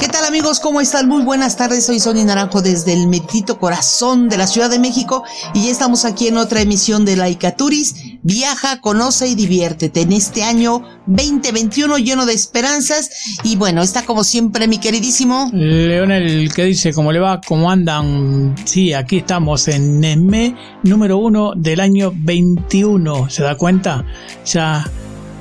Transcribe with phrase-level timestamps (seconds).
[0.00, 0.60] ¿Qué tal amigos?
[0.60, 1.08] ¿Cómo están?
[1.08, 1.84] Muy buenas tardes.
[1.84, 6.06] Soy Sonia Naranjo desde el medito corazón de la Ciudad de México y ya estamos
[6.06, 7.96] aquí en otra emisión de Laika Turis.
[8.22, 13.10] Viaja, conoce y diviértete en este año 2021 lleno de esperanzas
[13.44, 18.54] y bueno, está como siempre mi queridísimo Leonel que dice cómo le va, cómo andan.
[18.64, 23.28] Sí, aquí estamos en el mes número uno del año 21.
[23.28, 24.06] ¿Se da cuenta?
[24.46, 24.90] Ya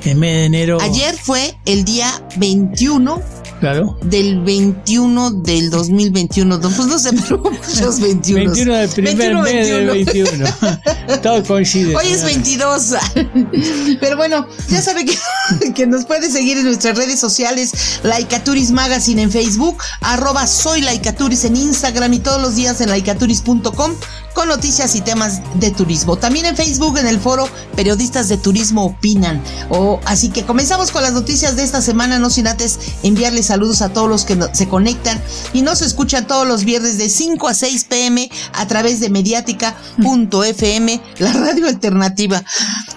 [0.04, 0.78] en mes de enero.
[0.82, 3.98] Ayer fue el día 21 Claro.
[4.04, 6.60] Del 21 del 2021.
[6.62, 8.52] Pues no sé, pero muchos 21.
[8.52, 9.78] 21 del primer 21, mes 21.
[9.78, 11.22] del 21.
[11.22, 11.96] Todo coincide.
[11.96, 12.94] Hoy es 22.
[14.00, 15.18] Pero bueno, ya sabe que,
[15.76, 21.46] que nos puede seguir en nuestras redes sociales, Laicaturis Magazine en Facebook, arroba soy Laicaturis
[21.46, 23.96] en Instagram y todos los días en laicaturis.com
[24.34, 26.16] con noticias y temas de turismo.
[26.18, 29.42] También en Facebook, en el foro Periodistas de Turismo Opinan.
[29.70, 33.82] O, así que comenzamos con las noticias de esta semana, no sin antes enviarles saludos
[33.82, 35.20] a todos los que se conectan
[35.54, 41.02] y nos escuchan todos los viernes de 5 a 6 pm a través de mediática.fm,
[41.18, 42.44] la radio alternativa.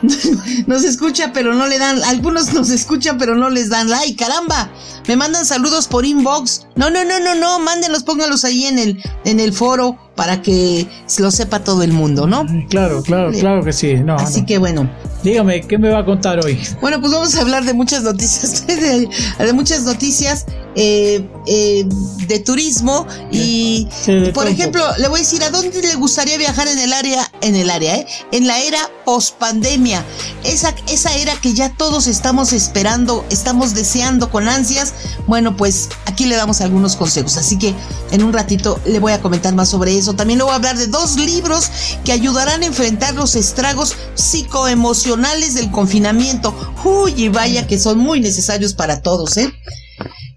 [0.66, 4.68] Nos escucha, pero no le dan, algunos nos escuchan, pero no les dan like, caramba.
[5.06, 6.66] Me mandan saludos por inbox.
[6.74, 10.88] No, no, no, no, no, mándenlos, pónganlos ahí en el, en el foro para que
[11.18, 12.44] lo sepa todo el mundo, ¿no?
[12.68, 13.94] Claro, claro, claro que sí.
[13.94, 14.46] No, Así no.
[14.46, 14.90] que bueno.
[15.22, 16.58] Dígame, ¿qué me va a contar hoy?
[16.80, 21.84] Bueno, pues vamos a hablar de muchas noticias, de, de muchas noticias eh, eh,
[22.26, 26.68] de turismo y, Sí, por ejemplo, le voy a decir a dónde le gustaría viajar
[26.68, 28.06] en el área, en el área, ¿eh?
[28.30, 30.04] en la era post pandemia,
[30.44, 34.94] esa, esa era que ya todos estamos esperando, estamos deseando con ansias.
[35.26, 37.74] Bueno, pues aquí le damos algunos consejos, así que
[38.10, 40.14] en un ratito le voy a comentar más sobre eso.
[40.14, 41.70] También le voy a hablar de dos libros
[42.04, 46.54] que ayudarán a enfrentar los estragos psicoemocionales del confinamiento.
[46.84, 49.52] Uy, y vaya que son muy necesarios para todos, ¿eh?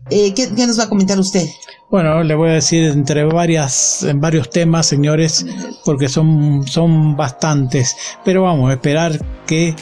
[0.09, 1.47] Eh, ¿qué, ¿Qué nos va a comentar usted?
[1.89, 5.45] Bueno, le voy a decir entre varias, en varios temas, señores,
[5.83, 7.95] porque son, son bastantes.
[8.23, 9.75] Pero vamos a esperar que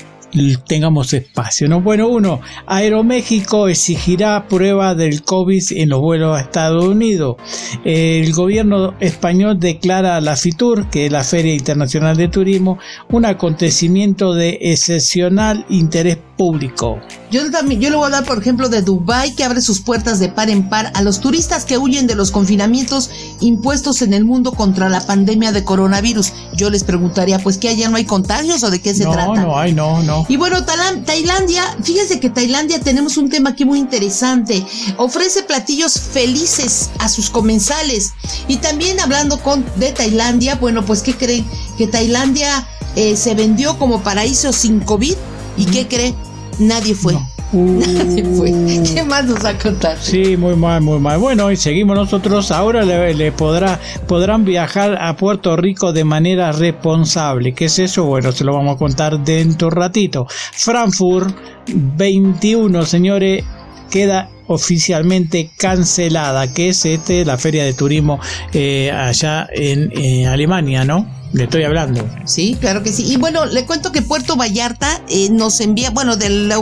[0.68, 1.70] tengamos espacio.
[1.70, 1.82] ¿no?
[1.82, 7.38] Bueno, uno, Aeroméxico exigirá prueba del COVID en los vuelos a Estados Unidos.
[7.84, 12.80] El gobierno español declara a la FITUR, que es la Feria Internacional de Turismo,
[13.10, 17.00] un acontecimiento de excepcional interés público.
[17.32, 20.20] Yo también, yo le voy a hablar, por ejemplo, de Dubai que abre sus puertas
[20.20, 24.26] de par en par a los turistas que huyen de los confinamientos impuestos en el
[24.26, 26.34] mundo contra la pandemia de coronavirus.
[26.56, 29.42] Yo les preguntaría, pues, ¿que allá no hay contagios o de qué se no, trata?
[29.42, 30.26] No, hay, no, no.
[30.30, 34.66] Y bueno, Tailandia, fíjense que Tailandia tenemos un tema aquí muy interesante.
[34.98, 38.14] Ofrece platillos felices a sus comensales.
[38.48, 41.46] Y también hablando con, de Tailandia, bueno, pues ¿qué creen?
[41.78, 45.16] Que Tailandia eh, se vendió como paraíso sin COVID.
[45.58, 46.14] ¿Y qué cree?
[46.60, 47.14] Nadie fue.
[47.54, 48.52] Nadie fue.
[48.94, 49.98] ¿Qué más nos va a contar?
[50.02, 51.20] Sí, muy mal, muy mal.
[51.20, 52.52] Bueno, y seguimos nosotros.
[52.52, 57.54] Ahora le, le podrá, podrán viajar a Puerto Rico de manera responsable.
[57.54, 58.06] ¿Qué es eso?
[58.06, 60.28] Bueno, se lo vamos a contar dentro de un ratito.
[60.30, 61.36] Frankfurt
[61.68, 63.44] 21, señores,
[63.92, 68.20] queda oficialmente cancelada, que es este la feria de turismo
[68.52, 71.23] eh, allá en eh, Alemania, ¿no?
[71.34, 72.08] Le estoy hablando.
[72.26, 73.12] Sí, claro que sí.
[73.12, 76.62] Y bueno, le cuento que Puerto Vallarta eh, nos envía, bueno, de, la,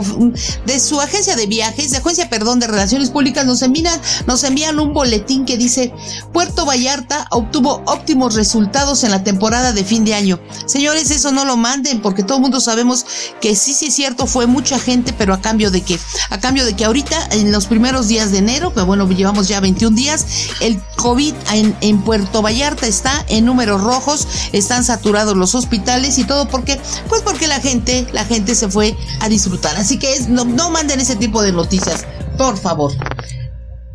[0.66, 4.78] de su agencia de viajes, de agencia, perdón, de relaciones públicas, nos envían, nos envían
[4.78, 5.92] un boletín que dice
[6.32, 10.40] Puerto Vallarta obtuvo óptimos resultados en la temporada de fin de año.
[10.64, 13.04] Señores, eso no lo manden porque todo el mundo sabemos
[13.42, 15.98] que sí, sí es cierto, fue mucha gente, pero a cambio de que,
[16.30, 19.60] a cambio de que ahorita en los primeros días de enero, que bueno, llevamos ya
[19.60, 20.24] 21 días,
[20.60, 24.26] el COVID en, en Puerto Vallarta está en números rojos,
[24.62, 28.96] están saturados los hospitales y todo porque pues porque la gente la gente se fue
[29.20, 29.76] a disfrutar.
[29.76, 32.06] Así que es, no, no manden ese tipo de noticias
[32.38, 32.92] por favor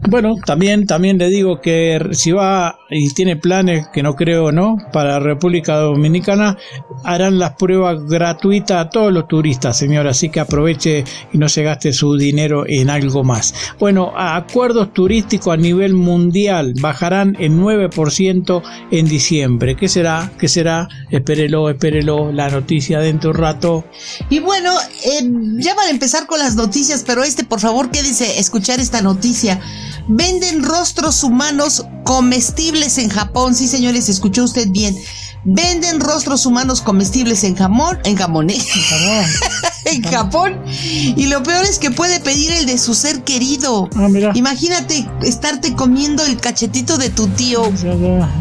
[0.10, 4.78] Bueno, también, también le digo que si va y tiene planes, que no creo, ¿no?
[4.94, 6.58] Para República Dominicana,
[7.04, 10.08] harán las pruebas gratuitas a todos los turistas, señor.
[10.08, 13.54] Así que aproveche y no se gaste su dinero en algo más.
[13.80, 18.62] Bueno, acuerdos turísticos a nivel mundial bajarán en 9%
[18.92, 19.76] en diciembre.
[19.76, 20.32] ¿Qué será?
[20.40, 20.88] ¿Qué será?
[21.12, 23.84] Espérelo, espérelo, la noticia dentro de un rato.
[24.30, 24.74] Y bueno,
[25.04, 29.02] eh, ya van a empezar con las noticias, pero este, por favor, quédese escuchar esta
[29.02, 29.60] noticia.
[30.08, 33.56] Venden rostros humanos comestibles en Japón.
[33.56, 34.96] Sí, señores, escuchó usted bien.
[35.44, 38.58] Venden rostros humanos comestibles en jamón, en jamón, ¿eh?
[39.86, 40.62] en Japón.
[40.68, 43.90] Y lo peor es que puede pedir el de su ser querido.
[43.96, 44.32] Ah, mira.
[44.36, 47.62] Imagínate estarte comiendo el cachetito de tu tío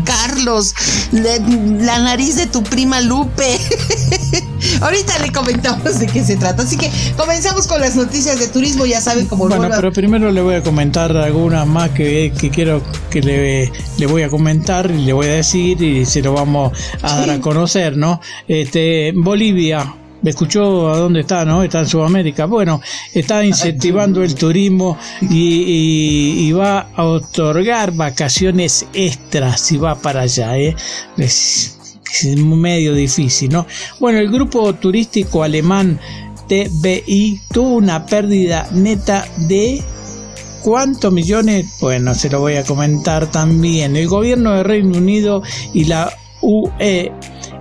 [0.04, 0.74] Carlos,
[1.12, 3.58] la, la nariz de tu prima Lupe.
[4.80, 6.62] Ahorita le comentamos de qué se trata.
[6.62, 8.86] Así que comenzamos con las noticias de turismo.
[8.86, 12.50] Ya saben cómo Bueno, vuelva- pero primero le voy a comentar algunas más que, que
[12.50, 16.32] quiero que le, le voy a comentar y le voy a decir y se lo
[16.32, 16.72] vamos
[17.02, 18.20] a dar a conocer, ¿no?
[18.48, 19.94] Este, Bolivia.
[20.22, 21.62] ¿Me escuchó a dónde está, no?
[21.62, 22.46] Está en Sudamérica.
[22.46, 22.80] Bueno,
[23.12, 30.22] está incentivando el turismo y, y- y va a otorgar vacaciones extras si va para
[30.22, 30.74] allá, ¿eh?
[32.12, 33.66] Es medio difícil, ¿no?
[34.00, 35.98] Bueno, el grupo turístico alemán
[36.48, 39.82] TBI tuvo una pérdida neta de
[40.66, 41.78] ¿Cuántos millones?
[41.80, 43.94] Bueno, se lo voy a comentar también.
[43.94, 47.12] El gobierno de Reino Unido y la UE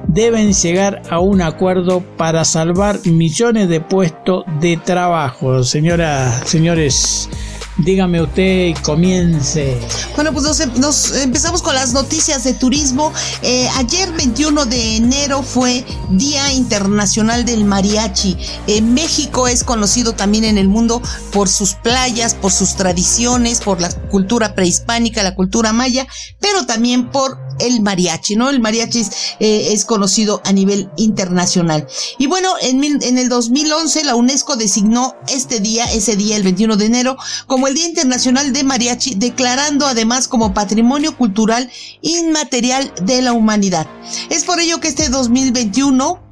[0.07, 5.63] deben llegar a un acuerdo para salvar millones de puestos de trabajo.
[5.63, 7.30] Señora, señores,
[7.77, 9.80] dígame usted comience.
[10.16, 13.12] Bueno, pues nos, em- nos empezamos con las noticias de turismo.
[13.42, 18.38] Eh, ayer, 21 de enero, fue Día Internacional del Mariachi.
[18.68, 21.01] Eh, México es conocido también en el mundo
[21.31, 26.07] por sus playas, por sus tradiciones, por la cultura prehispánica, la cultura maya,
[26.39, 28.50] pero también por el mariachi, ¿no?
[28.50, 29.10] El mariachi es,
[29.40, 31.88] eh, es conocido a nivel internacional.
[32.18, 36.78] Y bueno, en, en el 2011 la UNESCO designó este día, ese día, el 21
[36.78, 37.18] de enero,
[37.48, 41.69] como el Día Internacional de Mariachi, declarando además como Patrimonio Cultural
[42.02, 43.88] Inmaterial de la Humanidad.
[44.30, 46.25] Es por ello que este 2021,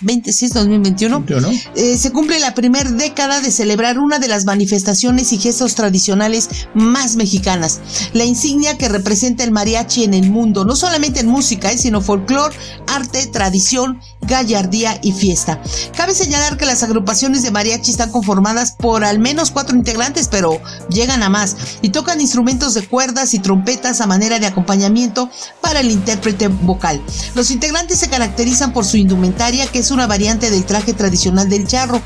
[0.00, 1.50] 26 2021, ¿Yo no?
[1.74, 6.48] eh, se cumple la primera década de celebrar una de las manifestaciones y gestos tradicionales
[6.74, 7.80] más mexicanas,
[8.12, 12.00] la insignia que representa el mariachi en el mundo, no solamente en música, eh, sino
[12.00, 12.52] folclor,
[12.86, 15.60] arte, tradición, gallardía y fiesta.
[15.96, 20.60] Cabe señalar que las agrupaciones de mariachi están conformadas por al menos cuatro integrantes, pero
[20.88, 25.30] llegan a más, y tocan instrumentos de cuerdas y trompetas a manera de acompañamiento
[25.60, 27.00] para el intérprete vocal.
[27.34, 31.66] Los integrantes se caracterizan por su indumentaria, que es una variante del traje tradicional del
[31.66, 32.00] charro.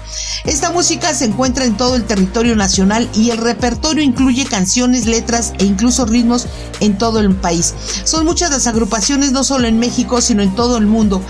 [0.45, 5.53] Esta música se encuentra en todo el territorio nacional y el repertorio incluye canciones, letras
[5.59, 6.47] e incluso ritmos
[6.81, 7.75] en todo el país.
[8.05, 11.23] Son muchas las agrupaciones, no solo en México, sino en todo el mundo.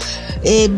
[0.45, 0.69] Eh,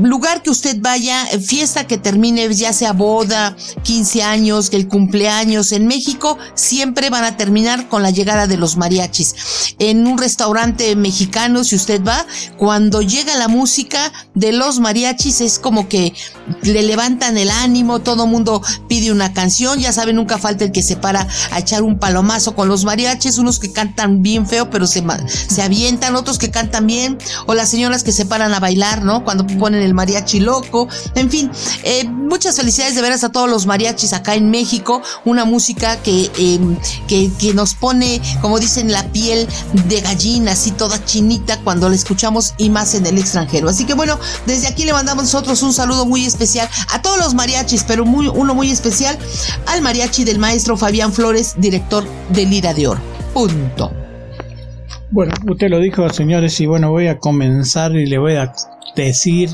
[0.00, 5.72] lugar que usted vaya, eh, fiesta que termine, ya sea boda, 15 años, el cumpleaños
[5.72, 9.74] en México, siempre van a terminar con la llegada de los mariachis.
[9.78, 12.26] En un restaurante mexicano, si usted va,
[12.56, 16.14] cuando llega la música de los mariachis es como que
[16.62, 20.82] le levantan el ánimo, todo mundo pide una canción, ya saben, nunca falta el que
[20.82, 24.86] se para a echar un palomazo con los mariachis, unos que cantan bien feo, pero
[24.86, 25.04] se,
[25.48, 29.24] se avientan, otros que cantan bien, o las señoras que se paran a bailar, ¿no?
[29.24, 31.50] Cuando ponen el mariachi loco, en fin,
[31.84, 36.30] eh, muchas felicidades de veras a todos los mariachis acá en México, una música que,
[36.36, 36.60] eh,
[37.06, 39.46] que, que nos pone, como dicen, la piel
[39.88, 43.68] de gallina, así toda chinita cuando la escuchamos y más en el extranjero.
[43.68, 47.34] Así que bueno, desde aquí le mandamos nosotros un saludo muy especial a todos los
[47.34, 49.18] mariachis, pero muy, uno muy especial
[49.66, 53.00] al mariachi del maestro Fabián Flores, director de Lira de Oro.
[53.32, 53.90] Punto.
[55.10, 58.52] Bueno, usted lo dijo, señores, y bueno, voy a comenzar y le voy a
[58.96, 59.50] decir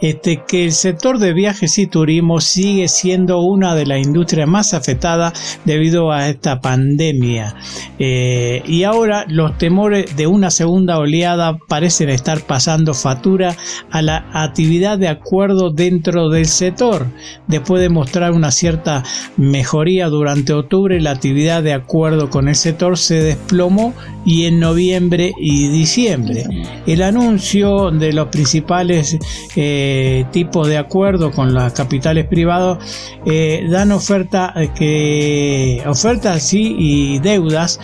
[0.00, 4.74] este, que el sector de viajes y turismo sigue siendo una de las industrias más
[4.74, 7.54] afectadas debido a esta pandemia.
[7.98, 13.56] Eh, y ahora los temores de una segunda oleada parecen estar pasando factura
[13.90, 17.06] a la actividad de acuerdo dentro del sector.
[17.46, 19.04] Después de mostrar una cierta
[19.36, 23.94] mejoría durante octubre, la actividad de acuerdo con el sector se desplomó
[24.26, 26.44] y en noviembre y diciembre.
[26.86, 29.18] El anuncio de los principales
[29.54, 29.83] eh,
[30.32, 32.78] tipos de acuerdo con las capitales privados
[33.24, 37.80] eh, dan oferta eh, que ofertas sí y deudas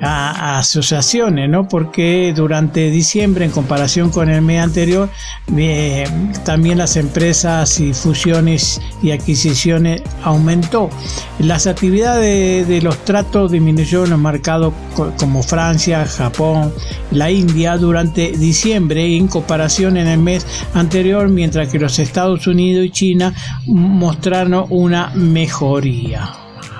[0.00, 1.68] a, asociaciones, ¿no?
[1.68, 5.08] Porque durante diciembre, en comparación con el mes anterior,
[5.56, 6.04] eh,
[6.44, 10.90] también las empresas y fusiones y adquisiciones aumentó.
[11.38, 16.72] Las actividades de, de los tratos disminuyó en los mercados co- como Francia, Japón,
[17.10, 22.86] la India durante diciembre en comparación en el mes anterior, mientras que los Estados Unidos
[22.86, 23.34] y China
[23.66, 26.30] mostraron una mejoría.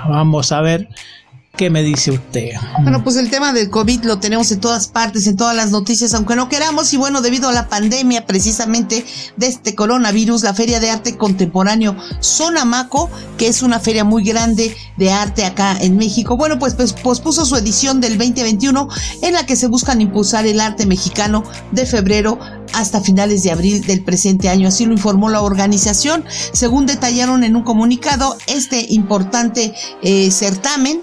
[0.09, 0.89] Vamos a ver
[1.57, 2.51] qué me dice usted.
[2.83, 6.13] Bueno, pues el tema del COVID lo tenemos en todas partes, en todas las noticias,
[6.15, 6.93] aunque no queramos.
[6.93, 9.05] Y bueno, debido a la pandemia precisamente
[9.37, 13.09] de este coronavirus, la Feria de Arte Contemporáneo Sonamaco,
[13.39, 17.45] que es una feria muy grande de arte acá en México, bueno, pues, pues pospuso
[17.45, 18.89] su edición del 2021
[19.23, 22.39] en la que se buscan impulsar el arte mexicano de febrero
[22.73, 24.69] hasta finales de abril del presente año.
[24.69, 26.25] Así lo informó la organización.
[26.53, 31.03] Según detallaron en un comunicado, este importante eh, certamen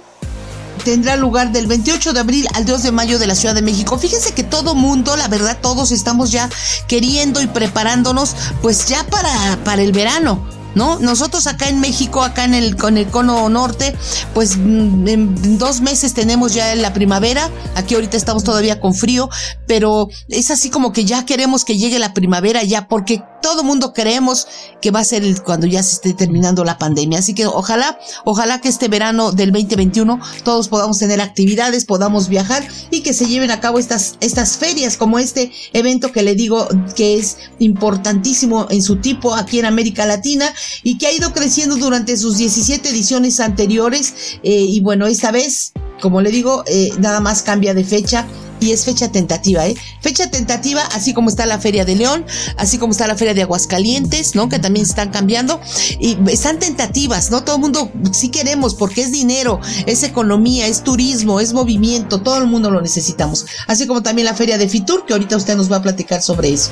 [0.83, 3.97] tendrá lugar del 28 de abril al 2 de mayo de la Ciudad de México.
[3.97, 6.50] Fíjense que todo mundo, la verdad, todos estamos ya
[6.88, 10.60] queriendo y preparándonos pues ya para, para el verano.
[10.75, 10.99] ¿No?
[10.99, 13.95] Nosotros acá en México, acá en el, con el cono norte,
[14.33, 19.29] pues mm, en dos meses tenemos ya la primavera, aquí ahorita estamos todavía con frío,
[19.67, 23.93] pero es así como que ya queremos que llegue la primavera ya, porque todo mundo
[23.93, 24.47] creemos
[24.81, 27.19] que va a ser cuando ya se esté terminando la pandemia.
[27.19, 32.65] Así que ojalá, ojalá que este verano del 2021 todos podamos tener actividades, podamos viajar
[32.91, 36.67] y que se lleven a cabo estas, estas ferias como este evento que le digo
[36.95, 41.75] que es importantísimo en su tipo aquí en América Latina y que ha ido creciendo
[41.77, 44.13] durante sus 17 ediciones anteriores.
[44.43, 48.27] Eh, y bueno, esta vez, como le digo, eh, nada más cambia de fecha
[48.62, 49.75] y es fecha tentativa, ¿eh?
[50.01, 52.25] Fecha tentativa, así como está la Feria de León,
[52.58, 54.50] así como está la Feria de Aguascalientes, ¿no?
[54.50, 55.60] Que también están cambiando
[56.00, 57.43] y están tentativas, ¿no?
[57.43, 62.38] Todo el mundo sí queremos porque es dinero, es economía, es turismo, es movimiento, todo
[62.38, 63.48] el mundo lo necesitamos.
[63.65, 66.53] Así como también la Feria de Fitur, que ahorita usted nos va a platicar sobre
[66.53, 66.70] eso.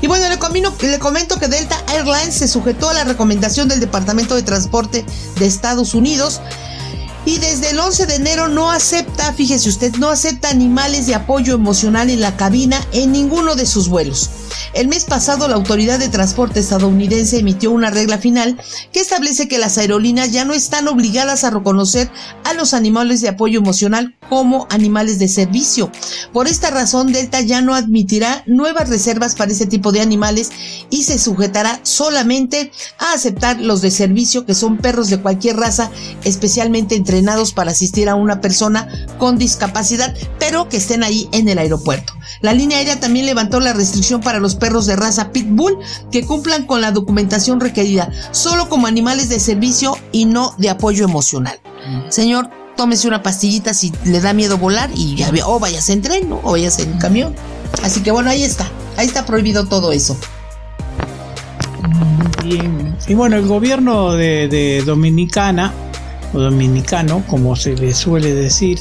[0.00, 0.38] Y bueno, le,
[0.90, 5.04] le comento que Delta Airlines se sujetó a la recomendación del Departamento de Transporte
[5.38, 6.40] de Estados Unidos
[7.26, 11.54] y desde el 11 de enero no acepta, fíjese usted, no acepta animales de apoyo
[11.54, 14.30] emocional en la cabina en ninguno de sus vuelos.
[14.74, 18.60] El mes pasado la Autoridad de Transporte estadounidense emitió una regla final
[18.92, 22.10] que establece que las aerolíneas ya no están obligadas a reconocer
[22.44, 25.90] a los animales de apoyo emocional como animales de servicio.
[26.32, 30.50] Por esta razón, Delta ya no admitirá nuevas reservas para ese tipo de animales
[30.90, 35.90] y se sujetará solamente a aceptar los de servicio que son perros de cualquier raza
[36.24, 41.58] especialmente entrenados para asistir a una persona con discapacidad, pero que estén ahí en el
[41.58, 42.15] aeropuerto.
[42.40, 45.78] La línea aérea también levantó la restricción para los perros de raza Pitbull
[46.10, 51.04] que cumplan con la documentación requerida, solo como animales de servicio y no de apoyo
[51.04, 51.58] emocional.
[52.08, 56.32] Señor, tómese una pastillita si le da miedo volar y ya o vayas en tren
[56.32, 57.34] o vayas en camión.
[57.82, 58.70] Así que bueno, ahí está.
[58.96, 60.16] Ahí está prohibido todo eso.
[62.44, 62.96] Bien.
[63.06, 65.72] Y bueno, el gobierno de Dominicana
[66.32, 68.78] dominicano, como se le suele decir,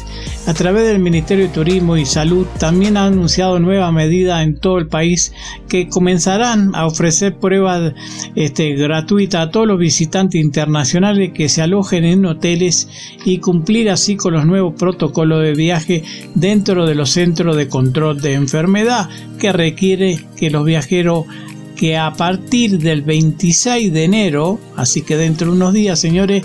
[0.47, 4.77] a través del Ministerio de Turismo y Salud también ha anunciado nuevas medidas en todo
[4.77, 5.33] el país
[5.67, 7.93] que comenzarán a ofrecer pruebas
[8.35, 12.87] este, gratuitas a todos los visitantes internacionales que se alojen en hoteles
[13.25, 18.21] y cumplir así con los nuevos protocolos de viaje dentro de los centros de control
[18.21, 19.09] de enfermedad
[19.39, 21.25] que requiere que los viajeros
[21.75, 26.43] que a partir del 26 de enero, así que dentro de unos días, señores,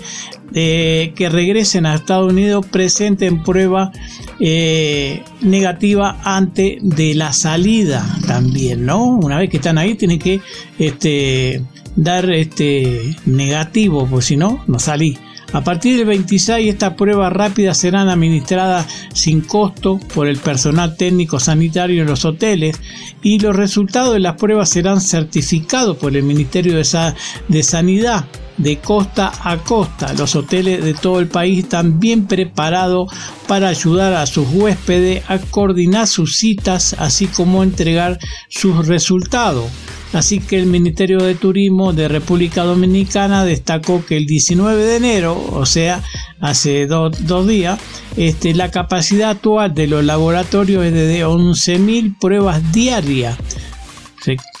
[0.53, 3.91] eh, que regresen a Estados Unidos presenten prueba
[4.39, 9.05] eh, negativa antes de la salida también, ¿no?
[9.05, 10.41] Una vez que están ahí tienen que
[10.77, 11.63] este,
[11.95, 15.17] dar este negativo, pues si no, no salí.
[15.53, 21.41] A partir del 26 estas pruebas rápidas serán administradas sin costo por el personal técnico
[21.41, 22.79] sanitario en los hoteles
[23.21, 28.25] y los resultados de las pruebas serán certificados por el Ministerio de, Sanidad
[28.57, 30.13] de costa a costa.
[30.13, 33.11] Los hoteles de todo el país están bien preparados
[33.47, 39.69] para ayudar a sus huéspedes a coordinar sus citas, así como entregar sus resultados.
[40.13, 45.41] Así que el Ministerio de Turismo de República Dominicana destacó que el 19 de enero,
[45.51, 46.03] o sea,
[46.41, 47.79] hace dos días,
[48.17, 53.37] este, la capacidad actual de los laboratorios es de 11.000 pruebas diarias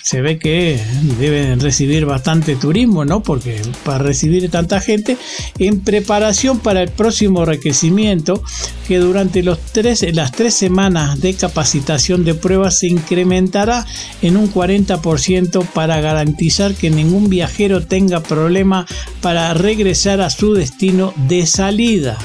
[0.03, 0.79] se, ve que
[1.19, 3.21] deben recibir bastante turismo, ¿no?
[3.21, 5.17] Porque para recibir tanta gente,
[5.59, 8.43] en preparación para el próximo requerimiento,
[8.87, 13.85] que durante los tres, las tres semanas de capacitación de pruebas se incrementará
[14.21, 18.87] en un 40% para garantizar que ningún viajero tenga problema
[19.21, 22.17] para regresar a su destino de salida.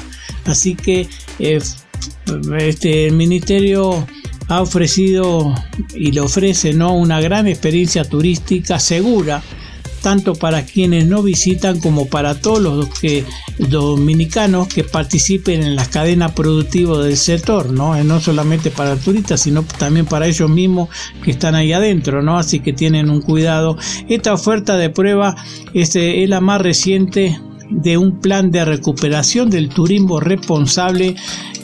[0.45, 1.07] Así que
[1.39, 1.59] eh,
[2.57, 4.07] este, el ministerio
[4.47, 5.53] ha ofrecido
[5.93, 6.95] y le ofrece ¿no?
[6.95, 9.43] una gran experiencia turística segura
[10.01, 12.89] tanto para quienes no visitan como para todos los
[13.57, 17.95] dominicanos que participen en las cadenas productivas del sector, ¿no?
[17.95, 20.89] Eh, no solamente para turistas, sino también para ellos mismos
[21.23, 22.37] que están ahí adentro, ¿no?
[22.37, 23.77] Así que tienen un cuidado.
[24.07, 25.35] Esta oferta de prueba
[25.73, 27.39] este, es la más reciente
[27.69, 31.15] de un plan de recuperación del turismo responsable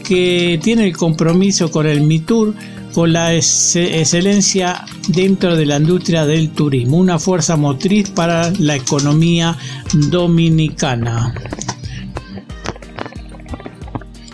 [0.03, 2.53] que tiene el compromiso con el MITUR
[2.93, 9.57] con la excelencia dentro de la industria del turismo, una fuerza motriz para la economía
[9.93, 11.33] dominicana.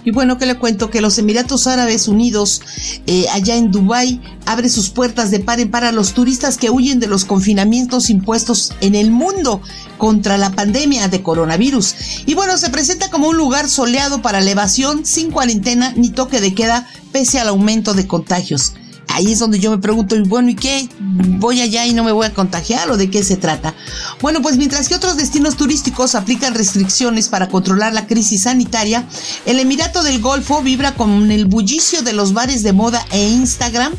[0.05, 2.61] Y bueno, que le cuento que los Emiratos Árabes Unidos,
[3.05, 6.69] eh, allá en Dubái, abre sus puertas de par en par a los turistas que
[6.69, 9.61] huyen de los confinamientos impuestos en el mundo
[9.97, 11.95] contra la pandemia de coronavirus.
[12.25, 16.39] Y bueno, se presenta como un lugar soleado para la evasión, sin cuarentena ni toque
[16.39, 18.73] de queda, pese al aumento de contagios
[19.09, 20.87] ahí es donde yo me pregunto, bueno, ¿y qué?
[20.99, 23.75] ¿Voy allá y no me voy a contagiar o de qué se trata?
[24.21, 29.05] Bueno, pues mientras que otros destinos turísticos aplican restricciones para controlar la crisis sanitaria,
[29.45, 33.93] el Emirato del Golfo vibra con el bullicio de los bares de moda e Instagram,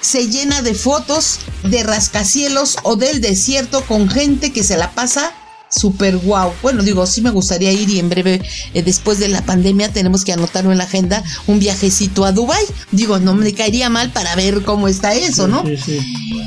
[0.00, 5.32] se llena de fotos de rascacielos o del desierto con gente que se la pasa
[5.70, 6.52] super guau.
[6.62, 8.42] Bueno, digo, sí me gustaría ir y en breve,
[8.74, 12.64] eh, después de la pandemia, tenemos que anotarlo en la agenda, un viajecito a Dubai.
[12.90, 15.64] Digo, no me caería mal para ver cómo está eso, ¿no?
[15.64, 15.98] Sí, sí.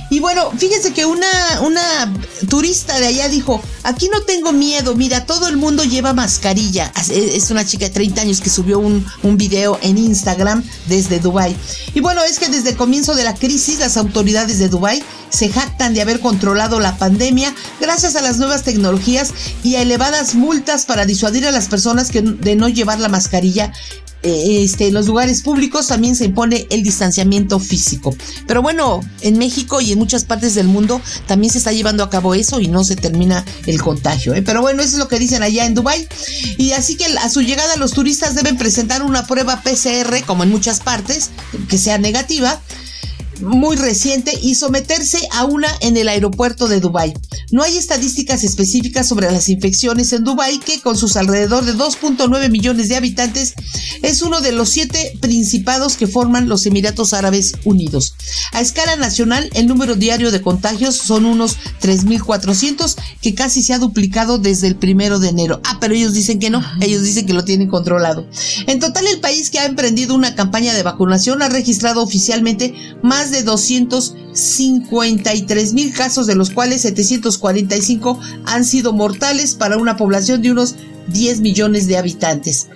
[0.09, 1.27] Y bueno, fíjense que una,
[1.61, 2.13] una
[2.47, 6.91] turista de allá dijo, aquí no tengo miedo, mira, todo el mundo lleva mascarilla.
[7.09, 11.55] Es una chica de 30 años que subió un, un video en Instagram desde Dubai.
[11.95, 15.01] Y bueno, es que desde el comienzo de la crisis, las autoridades de Dubai
[15.33, 20.35] se jactan de haber controlado la pandemia gracias a las nuevas tecnologías y a elevadas
[20.35, 23.73] multas para disuadir a las personas que, de no llevar la mascarilla
[24.21, 28.15] eh, este, en los lugares públicos también se impone el distanciamiento físico.
[28.47, 32.09] Pero bueno, en México y en muchas partes del mundo también se está llevando a
[32.09, 34.33] cabo eso y no se termina el contagio.
[34.33, 34.41] ¿eh?
[34.41, 36.07] Pero bueno, eso es lo que dicen allá en Dubai.
[36.57, 40.51] Y así que a su llegada los turistas deben presentar una prueba PCR, como en
[40.51, 41.31] muchas partes,
[41.67, 42.61] que sea negativa
[43.41, 47.13] muy reciente y someterse a una en el aeropuerto de Dubái.
[47.51, 52.49] No hay estadísticas específicas sobre las infecciones en Dubái, que con sus alrededor de 2.9
[52.49, 53.53] millones de habitantes
[54.01, 58.15] es uno de los siete principados que forman los Emiratos Árabes Unidos.
[58.51, 63.79] A escala nacional, el número diario de contagios son unos 3.400, que casi se ha
[63.79, 65.61] duplicado desde el primero de enero.
[65.63, 68.27] Ah, pero ellos dicen que no, ellos dicen que lo tienen controlado.
[68.67, 73.22] En total, el país que ha emprendido una campaña de vacunación ha registrado oficialmente más
[73.31, 80.51] de 253 mil casos, de los cuales 745 han sido mortales para una población de
[80.51, 80.75] unos
[81.07, 82.67] 10 millones de habitantes.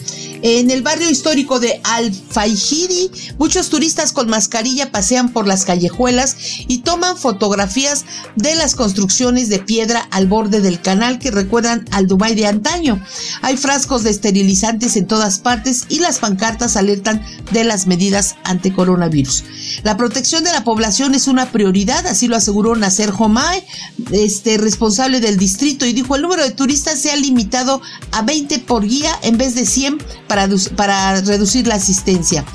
[0.43, 6.35] En el barrio histórico de Al-Fayhiri, muchos turistas con mascarilla pasean por las callejuelas
[6.67, 12.07] y toman fotografías de las construcciones de piedra al borde del canal que recuerdan al
[12.07, 13.03] Dubái de antaño.
[13.41, 18.71] Hay frascos de esterilizantes en todas partes y las pancartas alertan de las medidas ante
[18.73, 19.43] coronavirus.
[19.83, 23.63] La protección de la población es una prioridad, así lo aseguró Nasser Homay,
[24.11, 28.59] este responsable del distrito, y dijo el número de turistas se ha limitado a 20
[28.59, 32.45] por guía en vez de 100 para, para reducir la asistencia.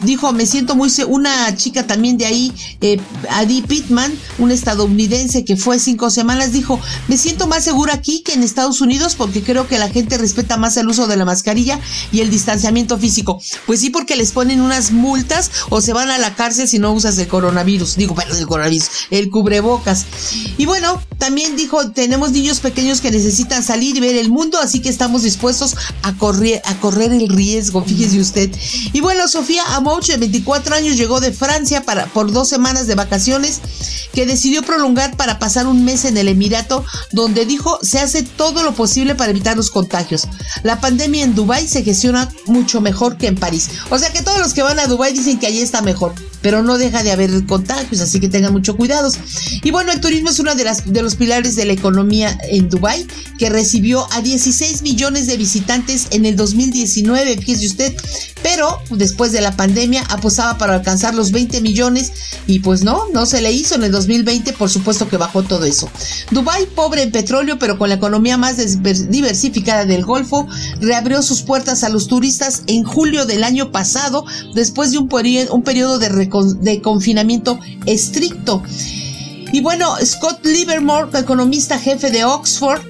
[0.00, 0.90] Dijo, me siento muy...
[1.08, 6.78] Una chica también de ahí, eh, Adi Pittman, una estadounidense que fue cinco semanas, dijo,
[7.08, 10.56] me siento más segura aquí que en Estados Unidos porque creo que la gente respeta
[10.56, 11.80] más el uso de la mascarilla
[12.12, 13.40] y el distanciamiento físico.
[13.66, 16.92] Pues sí, porque les ponen unas multas o se van a la cárcel si no
[16.92, 17.96] usas el coronavirus.
[17.96, 20.06] Digo, perdón, el coronavirus, el cubrebocas.
[20.58, 24.80] Y bueno, también dijo, tenemos niños pequeños que necesitan salir y ver el mundo, así
[24.80, 28.50] que estamos dispuestos a correr, a correr riesgo, fíjese usted.
[28.92, 32.94] Y bueno, Sofía Amouch, de 24 años, llegó de Francia para, por dos semanas de
[32.94, 33.60] vacaciones,
[34.12, 38.62] que decidió prolongar para pasar un mes en el Emirato, donde dijo se hace todo
[38.62, 40.28] lo posible para evitar los contagios.
[40.62, 43.70] La pandemia en Dubái se gestiona mucho mejor que en París.
[43.90, 46.62] O sea que todos los que van a Dubái dicen que allí está mejor, pero
[46.62, 49.10] no deja de haber contagios, así que tengan mucho cuidado.
[49.62, 52.68] Y bueno, el turismo es uno de, las, de los pilares de la economía en
[52.68, 53.06] Dubái,
[53.38, 57.96] que recibió a 16 millones de visitantes en el 2019, fíjese usted,
[58.42, 62.12] pero después de la pandemia apostaba para alcanzar los 20 millones
[62.46, 65.64] y pues no, no se le hizo en el 2020, por supuesto que bajó todo
[65.64, 65.88] eso.
[66.30, 68.56] Dubái, pobre en petróleo, pero con la economía más
[69.10, 70.46] diversificada del Golfo,
[70.80, 75.08] reabrió sus puertas a los turistas en julio del año pasado, después de un,
[75.50, 76.28] un periodo de,
[76.60, 78.62] de confinamiento estricto.
[79.52, 82.80] Y bueno, Scott Livermore, economista jefe de Oxford,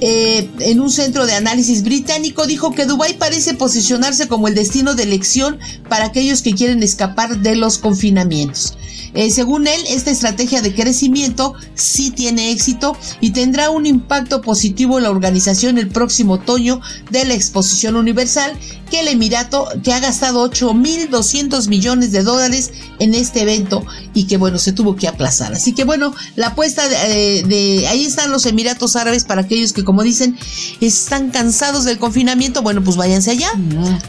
[0.00, 4.94] eh, en un centro de análisis británico, dijo que Dubái parece posicionarse como el destino
[4.94, 5.58] de elección
[5.88, 8.76] para aquellos que quieren escapar de los confinamientos.
[9.14, 14.98] Eh, según él, esta estrategia de crecimiento sí tiene éxito y tendrá un impacto positivo
[14.98, 18.52] en la organización el próximo otoño de la Exposición Universal
[18.90, 24.36] que el Emirato, que ha gastado 8.200 millones de dólares en este evento y que
[24.36, 25.52] bueno, se tuvo que aplazar.
[25.52, 29.84] Así que bueno, la apuesta de, de, ahí están los Emiratos Árabes para aquellos que
[29.84, 30.38] como dicen
[30.80, 33.50] están cansados del confinamiento, bueno, pues váyanse allá.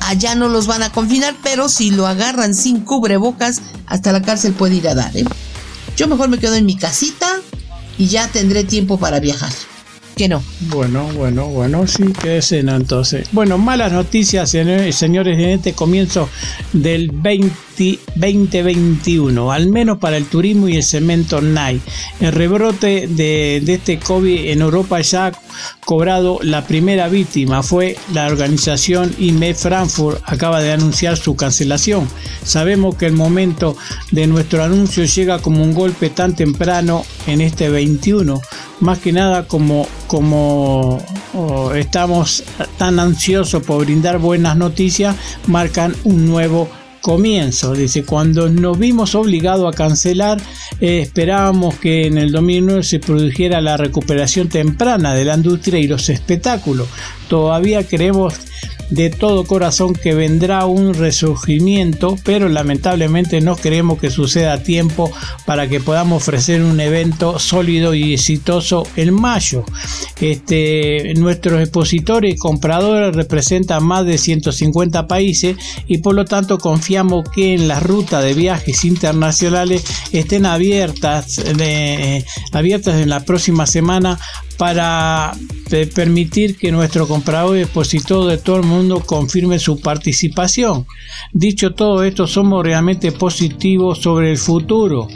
[0.02, 4.54] Allá no los van a confinar, pero si lo agarran sin cubrebocas, hasta la cárcel
[4.54, 5.16] puede ir a dar.
[5.16, 5.26] ¿eh?
[5.96, 7.28] Yo mejor me quedo en mi casita
[7.98, 9.52] y ya tendré tiempo para viajar.
[10.16, 10.44] que no.
[10.62, 13.28] Bueno, bueno, bueno, sí, que escena entonces.
[13.32, 16.30] Bueno, malas noticias, señores, en este comienzo
[16.74, 17.56] del 20,
[18.16, 21.82] 2021, al menos para el turismo y el cemento NAI.
[22.20, 25.32] El rebrote de, de este COVID en Europa ya ha
[25.86, 32.08] cobrado la primera víctima, fue la organización IME Frankfurt, acaba de anunciar su cancelación.
[32.44, 33.76] Sabemos que el momento
[34.12, 38.42] de nuestro anuncio llega como un golpe tan temprano en este 21
[38.80, 41.00] más que nada como, como
[41.34, 42.44] oh, estamos
[42.78, 45.16] tan ansiosos por brindar buenas noticias,
[45.48, 46.70] marcan un nuevo
[47.02, 47.74] comienzo.
[47.74, 50.40] Dice, cuando nos vimos obligados a cancelar,
[50.82, 55.88] eh, esperábamos que en el 2009 se produjera la recuperación temprana de la industria y
[55.88, 56.88] los espectáculos.
[57.28, 58.34] Todavía creemos
[58.90, 65.12] de todo corazón que vendrá un resurgimiento, pero lamentablemente no queremos que suceda a tiempo
[65.46, 69.64] para que podamos ofrecer un evento sólido y exitoso en mayo.
[70.20, 75.56] Este, nuestros expositores y compradores representan más de 150 países
[75.88, 76.89] y por lo tanto confiamos
[77.24, 81.40] que en las rutas de viajes internacionales estén abiertas,
[82.52, 84.20] abiertas en la próxima semana
[84.60, 85.32] para
[85.72, 90.86] eh, permitir que nuestro comprador y expositor de todo el mundo confirme su participación.
[91.32, 95.08] Dicho todo esto, somos realmente positivos sobre el futuro.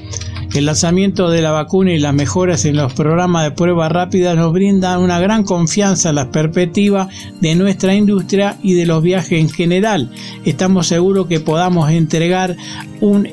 [0.54, 4.54] El lanzamiento de la vacuna y las mejoras en los programas de prueba rápida nos
[4.54, 7.10] brindan una gran confianza en la perspectiva
[7.42, 10.10] de nuestra industria y de los viajes en general.
[10.46, 12.56] Estamos seguros que podamos entregar
[13.02, 13.28] un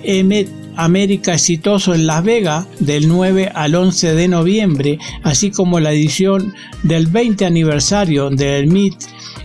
[0.84, 6.54] América exitoso en Las Vegas del 9 al 11 de noviembre, así como la edición
[6.82, 8.94] del 20 aniversario del MIT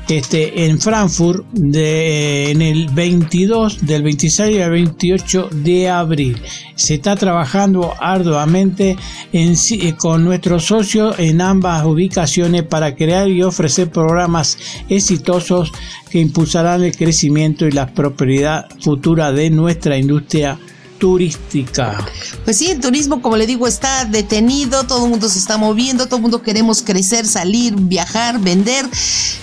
[0.08, 6.42] este, en Frankfurt de, en el 22 del 26 al 28 de abril.
[6.76, 8.98] Se está trabajando arduamente
[9.34, 14.58] en, eh, con nuestros socios en ambas ubicaciones para crear y ofrecer programas
[14.90, 15.72] exitosos
[16.10, 20.60] que impulsarán el crecimiento y la prosperidad futura de nuestra industria
[20.98, 22.06] turística.
[22.44, 26.06] Pues sí, el turismo, como le digo, está detenido, todo el mundo se está moviendo,
[26.06, 28.86] todo el mundo queremos crecer, salir, viajar, vender,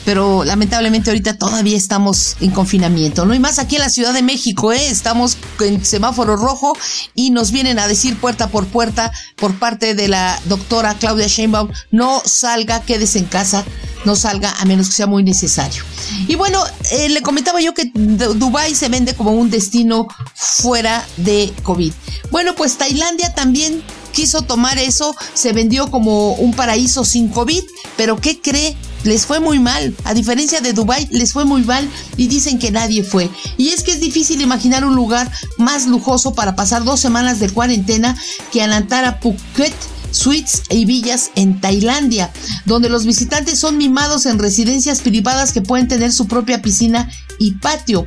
[0.04, 3.34] pero lamentablemente ahorita todavía estamos en confinamiento, ¿no?
[3.34, 4.88] Y más aquí en la Ciudad de México, ¿eh?
[4.88, 6.76] Estamos en semáforo rojo
[7.14, 11.68] y nos vienen a decir puerta por puerta por parte de la doctora Claudia Sheinbaum,
[11.90, 13.64] no salga, quédese en casa,
[14.04, 15.82] no salga a menos que sea muy necesario.
[16.28, 21.52] Y bueno, eh, le comentaba yo que Dubai se vende como un destino fuera de
[21.62, 21.92] COVID.
[22.30, 27.62] Bueno, pues Tailandia también quiso tomar eso, se vendió como un paraíso sin COVID,
[27.96, 28.76] pero ¿qué cree?
[29.04, 32.70] Les fue muy mal, a diferencia de Dubai, les fue muy mal y dicen que
[32.70, 33.28] nadie fue.
[33.56, 37.50] Y es que es difícil imaginar un lugar más lujoso para pasar dos semanas de
[37.50, 38.16] cuarentena
[38.52, 39.74] que Anantara Phuket
[40.12, 42.30] suites y villas en Tailandia,
[42.64, 47.52] donde los visitantes son mimados en residencias privadas que pueden tener su propia piscina y
[47.54, 48.06] patio.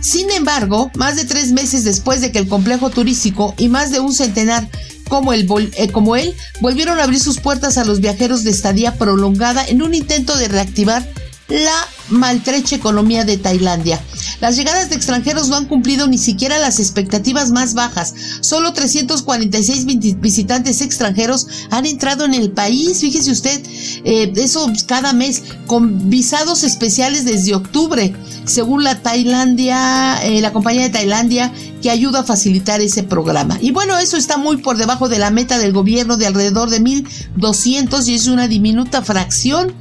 [0.00, 4.00] Sin embargo, más de tres meses después de que el complejo turístico y más de
[4.00, 4.68] un centenar
[5.08, 5.46] como, eh,
[5.92, 9.94] como él volvieron a abrir sus puertas a los viajeros de estadía prolongada en un
[9.94, 11.08] intento de reactivar
[11.48, 14.00] la maltrecha economía de Tailandia.
[14.40, 18.14] Las llegadas de extranjeros no han cumplido ni siquiera las expectativas más bajas.
[18.40, 19.86] Solo 346
[20.20, 23.00] visitantes extranjeros han entrado en el país.
[23.00, 23.62] Fíjese usted,
[24.04, 30.82] eh, eso cada mes, con visados especiales desde octubre, según la Tailandia, eh, la compañía
[30.82, 33.58] de Tailandia que ayuda a facilitar ese programa.
[33.60, 36.80] Y bueno, eso está muy por debajo de la meta del gobierno de alrededor de
[36.80, 39.74] 1.200 y es una diminuta fracción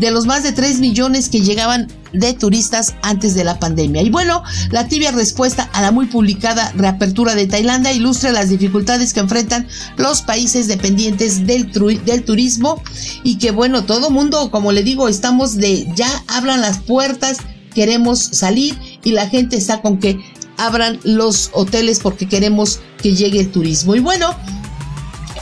[0.00, 4.02] de los más de 3 millones que llegaban de turistas antes de la pandemia.
[4.02, 9.12] Y bueno, la tibia respuesta a la muy publicada reapertura de Tailandia ilustra las dificultades
[9.12, 11.70] que enfrentan los países dependientes del,
[12.04, 12.82] del turismo
[13.22, 17.36] y que bueno, todo mundo, como le digo, estamos de ya abran las puertas,
[17.74, 20.18] queremos salir y la gente está con que
[20.56, 23.94] abran los hoteles porque queremos que llegue el turismo.
[23.94, 24.34] Y bueno,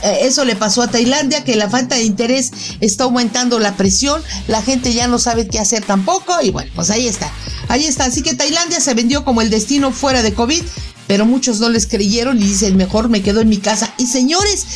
[0.03, 4.61] eso le pasó a Tailandia, que la falta de interés está aumentando la presión, la
[4.61, 7.31] gente ya no sabe qué hacer tampoco y bueno, pues ahí está,
[7.67, 8.05] ahí está.
[8.05, 10.63] Así que Tailandia se vendió como el destino fuera de COVID
[11.09, 13.91] pero muchos no les creyeron y dicen, mejor me quedo en mi casa.
[13.97, 14.67] Y señores,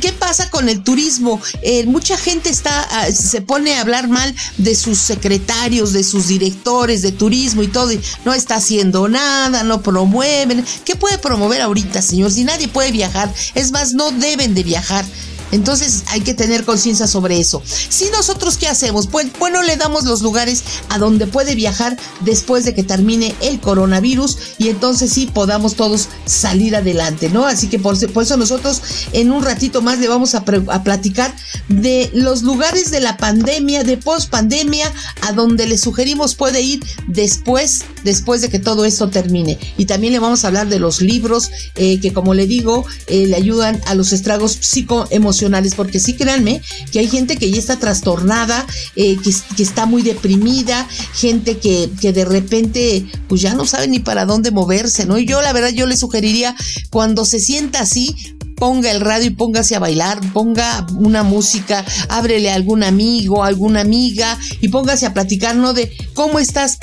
[0.00, 1.38] ¿qué pasa con el turismo?
[1.60, 6.28] Eh, mucha gente está, ah, se pone a hablar mal de sus secretarios, de sus
[6.28, 10.64] directores de turismo y todo, y no está haciendo nada, no promueven.
[10.86, 12.30] ¿Qué puede promover ahorita, señor?
[12.30, 15.04] Si nadie puede viajar, es más, no deben de viajar.
[15.52, 17.62] Entonces hay que tener conciencia sobre eso.
[17.64, 19.06] Si nosotros qué hacemos?
[19.06, 23.60] Pues bueno, le damos los lugares a donde puede viajar después de que termine el
[23.60, 27.46] coronavirus y entonces sí podamos todos salir adelante, ¿no?
[27.46, 28.82] Así que por, eso nosotros
[29.12, 31.34] en un ratito más le vamos a, platicar
[31.68, 36.84] de los lugares de la pandemia, de post pandemia, a donde le sugerimos puede ir
[37.06, 39.58] después, después de que todo esto termine.
[39.76, 43.26] Y también le vamos a hablar de los libros eh, que, como le digo, eh,
[43.26, 45.39] le ayudan a los estragos psicoemocionales,
[45.76, 46.60] porque sí, créanme
[46.92, 49.16] que hay gente que ya está trastornada, eh,
[49.56, 54.26] que, está muy deprimida, gente que, que de repente, pues ya no sabe ni para
[54.26, 55.18] dónde moverse, ¿no?
[55.18, 56.56] Y yo, la verdad, yo le sugeriría,
[56.90, 58.16] cuando se sienta así,
[58.60, 63.80] ponga el radio y póngase a bailar, ponga una música, ábrele a algún amigo, alguna
[63.80, 65.72] amiga y póngase a platicar, ¿no?
[65.72, 66.78] De cómo estás.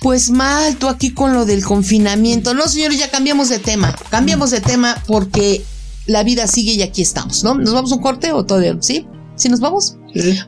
[0.00, 2.52] Pues mal, tú aquí con lo del confinamiento.
[2.52, 3.94] No, señores, ya cambiamos de tema.
[4.10, 5.64] Cambiamos de tema porque
[6.06, 7.54] la vida sigue y aquí estamos, ¿no?
[7.54, 8.76] ¿Nos vamos a un corte o todavía?
[8.80, 9.06] ¿Sí?
[9.36, 9.96] ¿Sí nos vamos?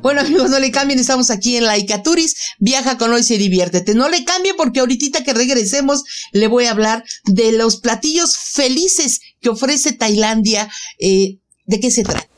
[0.01, 2.37] Bueno, amigos, no le cambien, estamos aquí en la Icaturis.
[2.59, 3.95] Viaja con hoy, se diviértete.
[3.95, 9.21] No le cambie porque ahorita que regresemos le voy a hablar de los platillos felices
[9.41, 10.69] que ofrece Tailandia.
[10.99, 12.29] Eh, ¿De qué se trata?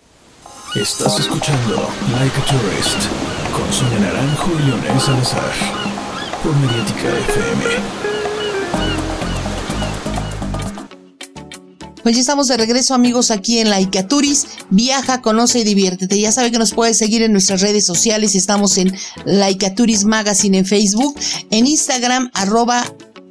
[0.75, 3.09] Estás escuchando Like a Tourist
[3.53, 5.53] con Sonia Naranjo y Leonel Salazar
[6.43, 8.08] por Mediática FM.
[12.09, 14.47] Pues ya estamos de regreso amigos aquí en la Icaturis.
[14.71, 16.19] Viaja, conoce y diviértete.
[16.19, 18.35] Ya sabe que nos puede seguir en nuestras redes sociales.
[18.35, 21.15] Estamos en la Icaturis Magazine en Facebook,
[21.51, 22.83] en Instagram arroba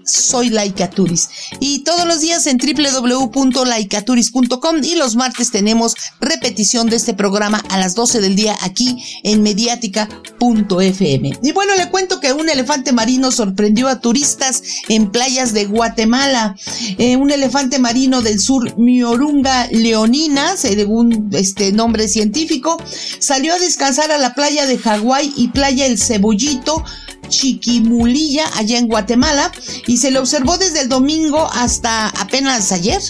[0.07, 1.29] soy Laicaturis.
[1.59, 7.77] Y todos los días en www.laicaturis.com y los martes tenemos repetición de este programa a
[7.77, 11.39] las 12 del día aquí en mediática.fm.
[11.43, 16.55] Y bueno, le cuento que un elefante marino sorprendió a turistas en playas de Guatemala.
[16.97, 22.77] Eh, un elefante marino del sur Miorunga leonina, según este nombre científico,
[23.19, 26.83] salió a descansar a la playa de Hawái y playa El Cebollito
[27.27, 29.51] Chiquimulilla, allá en Guatemala,
[29.85, 33.01] y se le observó desde el domingo hasta apenas ayer.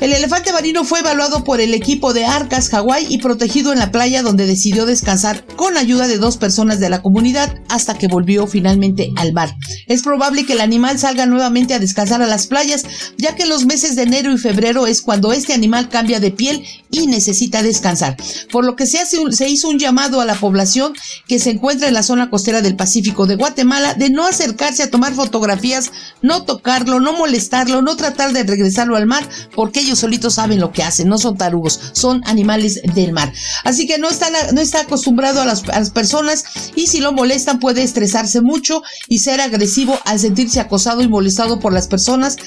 [0.00, 3.90] El elefante marino fue evaluado por el equipo de Arcas, Hawái y protegido en la
[3.90, 8.46] playa donde decidió descansar con ayuda de dos personas de la comunidad hasta que volvió
[8.46, 9.56] finalmente al mar.
[9.86, 12.84] Es probable que el animal salga nuevamente a descansar a las playas,
[13.16, 16.64] ya que los meses de enero y febrero es cuando este animal cambia de piel
[16.90, 18.16] y necesita descansar.
[18.50, 20.92] Por lo que se, hace se hizo un llamado a la población
[21.26, 24.90] que se encuentra en la zona costera del Pacífico de Guatemala de no acercarse a
[24.90, 25.90] tomar fotografías,
[26.22, 29.28] no tocarlo, no molestarlo, no tratar de regresarlo al mar,
[29.68, 33.30] porque ellos solitos saben lo que hacen, no son tarugos, son animales del mar.
[33.64, 37.82] Así que no, está no está acostumbrado a las, personas y si lo molestan puede
[37.82, 42.38] estresarse mucho y ser agresivo al sentirse acosado y molestado por las personas.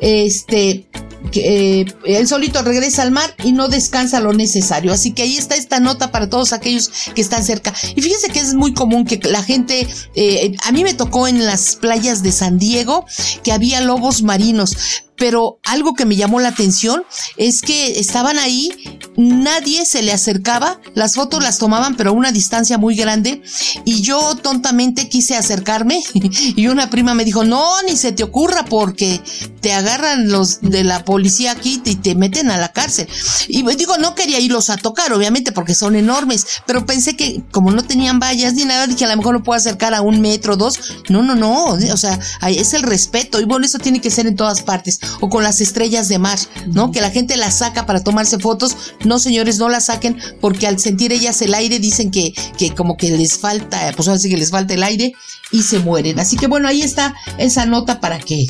[0.00, 0.86] Este,
[1.30, 4.92] que eh, él solito regresa al mar y no descansa lo necesario.
[4.92, 7.72] Así que ahí está esta nota para todos aquellos que están cerca.
[7.94, 11.44] Y fíjense que es muy común que la gente, eh, a mí me tocó en
[11.44, 13.04] las playas de San Diego
[13.44, 14.74] que había lobos marinos
[15.16, 17.04] pero algo que me llamó la atención
[17.36, 18.70] es que estaban ahí,
[19.16, 23.42] nadie se le acercaba, las fotos las tomaban pero a una distancia muy grande
[23.84, 28.64] y yo tontamente quise acercarme y una prima me dijo, no, ni se te ocurra
[28.64, 29.20] porque
[29.60, 33.08] te agarran los de la policía aquí y te meten a la cárcel.
[33.48, 37.70] Y digo, no quería irlos a tocar, obviamente, porque son enormes, pero pensé que como
[37.70, 40.56] no tenían vallas ni nada, dije, a lo mejor lo puedo acercar a un metro,
[40.56, 40.80] dos.
[41.08, 44.36] No, no, no, o sea, es el respeto y bueno, eso tiene que ser en
[44.36, 46.92] todas partes o con las estrellas de mar, ¿no?
[46.92, 48.76] Que la gente las saca para tomarse fotos.
[49.04, 52.96] No, señores, no las saquen porque al sentir ellas el aire dicen que, que como
[52.96, 55.12] que les falta, pues así que les falta el aire
[55.52, 56.18] y se mueren.
[56.18, 58.46] Así que bueno, ahí está esa nota para que,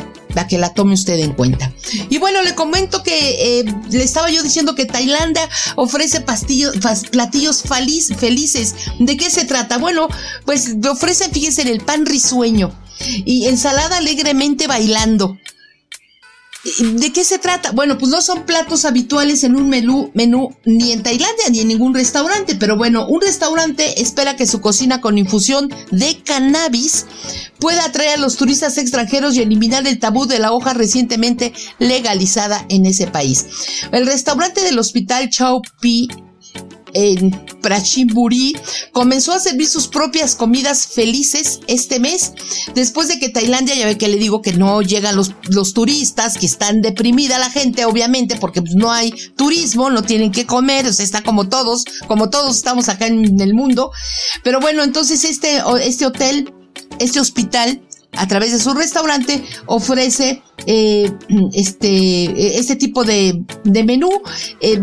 [0.49, 1.73] que la tome usted en cuenta.
[2.09, 6.25] Y bueno, le comento que eh, le estaba yo diciendo que Tailandia ofrece
[7.11, 8.75] platillos felices.
[8.99, 9.79] ¿De qué se trata?
[9.79, 10.09] Bueno,
[10.45, 12.73] pues ofrecen, fíjense, el pan risueño
[13.25, 15.38] y ensalada alegremente bailando.
[16.64, 17.72] ¿De qué se trata?
[17.72, 21.68] Bueno, pues no son platos habituales en un menú, menú ni en Tailandia ni en
[21.68, 27.07] ningún restaurante, pero bueno, un restaurante espera que su cocina con infusión de cannabis
[27.59, 32.64] pueda atraer a los turistas extranjeros y eliminar el tabú de la hoja recientemente legalizada
[32.68, 33.46] en ese país.
[33.90, 36.09] El restaurante del hospital Chao Pi
[36.95, 38.57] en Prachimburi,
[38.93, 42.33] comenzó a servir sus propias comidas felices este mes,
[42.75, 46.39] después de que Tailandia, ya ve que le digo que no llegan los, los turistas,
[46.39, 50.87] que están deprimida la gente, obviamente, porque pues, no hay turismo, no tienen que comer,
[50.87, 53.91] o sea, está como todos, como todos estamos acá en el mundo.
[54.43, 56.53] Pero bueno, entonces este, este hotel,
[56.99, 57.83] este hospital,
[58.15, 61.11] a través de su restaurante ofrece eh,
[61.55, 64.11] este, este tipo de, de menú.
[64.61, 64.81] Eh,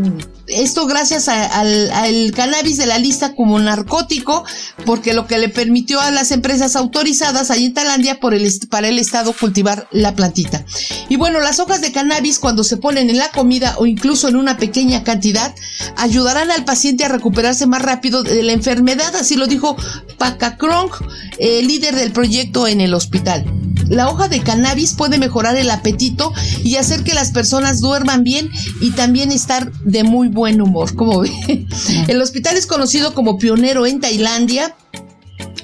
[0.50, 4.44] esto gracias al, cannabis de la lista como narcótico,
[4.86, 8.88] porque lo que le permitió a las empresas autorizadas allí en Tailandia por el, para
[8.88, 10.66] el Estado cultivar la plantita.
[11.08, 14.36] Y bueno, las hojas de cannabis cuando se ponen en la comida o incluso en
[14.36, 15.54] una pequeña cantidad,
[15.98, 19.76] ayudarán al paciente a recuperarse más rápido de la enfermedad, así lo dijo
[20.18, 20.94] Pakakronk,
[21.38, 23.46] el líder del proyecto en el hospital.
[23.90, 26.32] La hoja de cannabis puede mejorar el apetito
[26.64, 28.50] y hacer que las personas duerman bien
[28.82, 31.68] y también estar de muy buen humor, como ve.
[32.08, 34.76] El hospital es conocido como pionero en Tailandia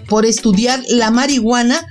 [0.07, 1.85] por estudiar la marihuana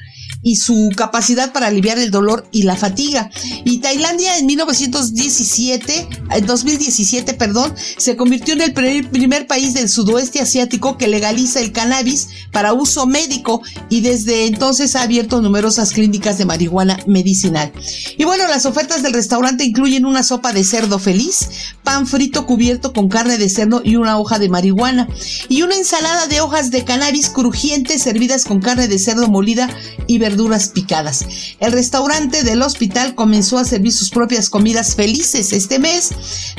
[0.45, 3.31] y su capacidad para aliviar el dolor y la fatiga.
[3.65, 10.41] Y Tailandia en 1917, en 2017, perdón, se convirtió en el primer país del sudoeste
[10.41, 16.37] asiático que legaliza el cannabis para uso médico y desde entonces ha abierto numerosas clínicas
[16.37, 17.73] de marihuana medicinal.
[18.19, 21.49] Y bueno, las ofertas del restaurante incluyen una sopa de cerdo feliz,
[21.83, 25.09] pan frito cubierto con carne de cerdo y una hoja de marihuana
[25.49, 29.71] y una ensalada de hojas de cannabis crujientes servidas con carne de cerdo molida
[30.07, 30.34] y verduras
[30.73, 31.27] picadas.
[31.61, 36.11] El restaurante del hospital comenzó a servir sus propias comidas felices este mes,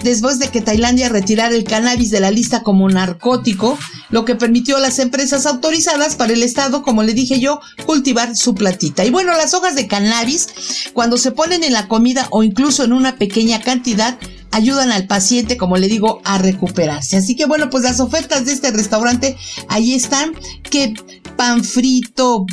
[0.03, 3.77] después de que Tailandia retirara el cannabis de la lista como narcótico,
[4.09, 8.35] lo que permitió a las empresas autorizadas para el Estado, como le dije yo, cultivar
[8.35, 9.05] su platita.
[9.05, 10.47] Y bueno, las hojas de cannabis,
[10.93, 14.17] cuando se ponen en la comida o incluso en una pequeña cantidad,
[14.51, 17.17] ayudan al paciente, como le digo, a recuperarse.
[17.17, 19.37] Así que bueno, pues las ofertas de este restaurante
[19.69, 20.33] ahí están,
[20.69, 20.93] que
[21.35, 22.45] pan frito,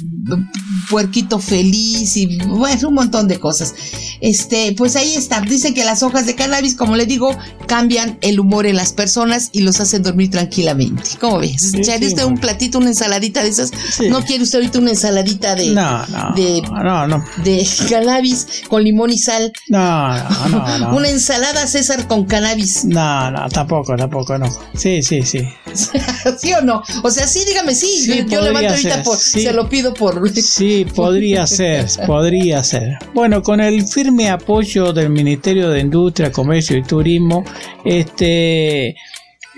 [0.91, 3.75] puerquito feliz y bueno, un montón de cosas.
[4.21, 5.41] Este, pues ahí está.
[5.41, 9.51] Dice que las hojas de cannabis, como le digo, cambian el humor en las personas
[9.53, 11.03] y los hacen dormir tranquilamente.
[11.21, 11.73] ¿Cómo ves?
[11.73, 13.71] Sí, usted un platito, una ensaladita de esas?
[14.09, 19.11] ¿No quiere usted ahorita una ensaladita de, no, no, de, no, de cannabis con limón
[19.11, 19.53] y sal?
[19.69, 20.17] No,
[20.49, 20.97] no, no.
[20.97, 22.85] una ensalada César con cannabis.
[22.85, 24.47] No, no, tampoco, tampoco, no.
[24.75, 25.49] Sí, sí, sí.
[26.39, 26.83] ¿Sí o no?
[27.03, 28.25] O sea, sí, dígame sí.
[28.29, 30.31] yo levanto ahorita por, se lo pido por.
[30.31, 32.99] Sí, podría ser, podría ser.
[33.15, 37.45] Bueno, con el firme apoyo del Ministerio de Industria, Comercio y Turismo,
[37.85, 38.97] este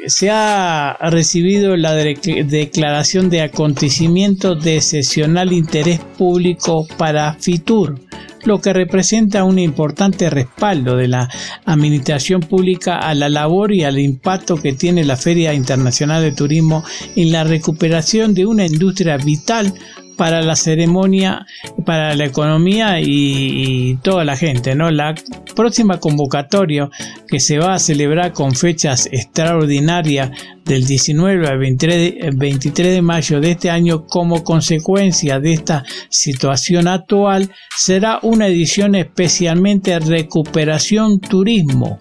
[0.07, 8.01] se ha recibido la declaración de acontecimiento de excepcional interés público para FITUR,
[8.45, 11.31] lo que representa un importante respaldo de la
[11.65, 16.85] administración pública a la labor y al impacto que tiene la Feria Internacional de Turismo
[17.17, 19.75] en la recuperación de una industria vital
[20.17, 21.47] para la ceremonia,
[21.85, 24.75] para la economía y, toda la gente.
[24.75, 24.91] ¿no?
[24.91, 25.15] La
[25.55, 26.91] próxima convocatoria
[27.29, 30.31] que se va a celebrar con fechas extraordinarias
[30.65, 36.89] del 19 al 23, 23 de mayo de este año como consecuencia de esta situación
[36.89, 41.99] actual será una edición especialmente recuperación turismo.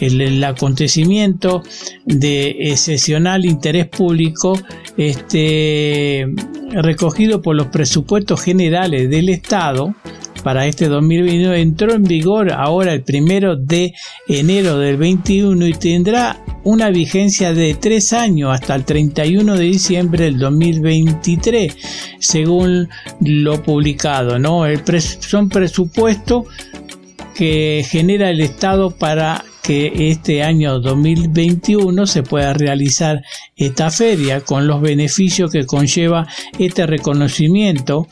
[0.00, 1.62] El, el acontecimiento
[2.06, 4.58] de excepcional interés público
[4.96, 6.26] este,
[6.70, 9.94] recogido por los presupuestos generales del Estado
[10.48, 13.92] para este 2021 entró en vigor ahora el primero de
[14.28, 20.24] enero del 21 y tendrá una vigencia de tres años hasta el 31 de diciembre
[20.24, 21.76] del 2023
[22.18, 22.88] según
[23.20, 24.80] lo publicado no el
[25.20, 26.46] son presupuestos
[27.34, 33.20] que genera el Estado para que este año 2021 se pueda realizar
[33.54, 36.26] esta feria con los beneficios que conlleva
[36.58, 38.08] este reconocimiento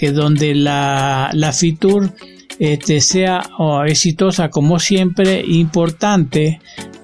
[0.00, 2.10] que donde la, la FITUR
[2.58, 6.58] este, sea oh, exitosa como siempre, importante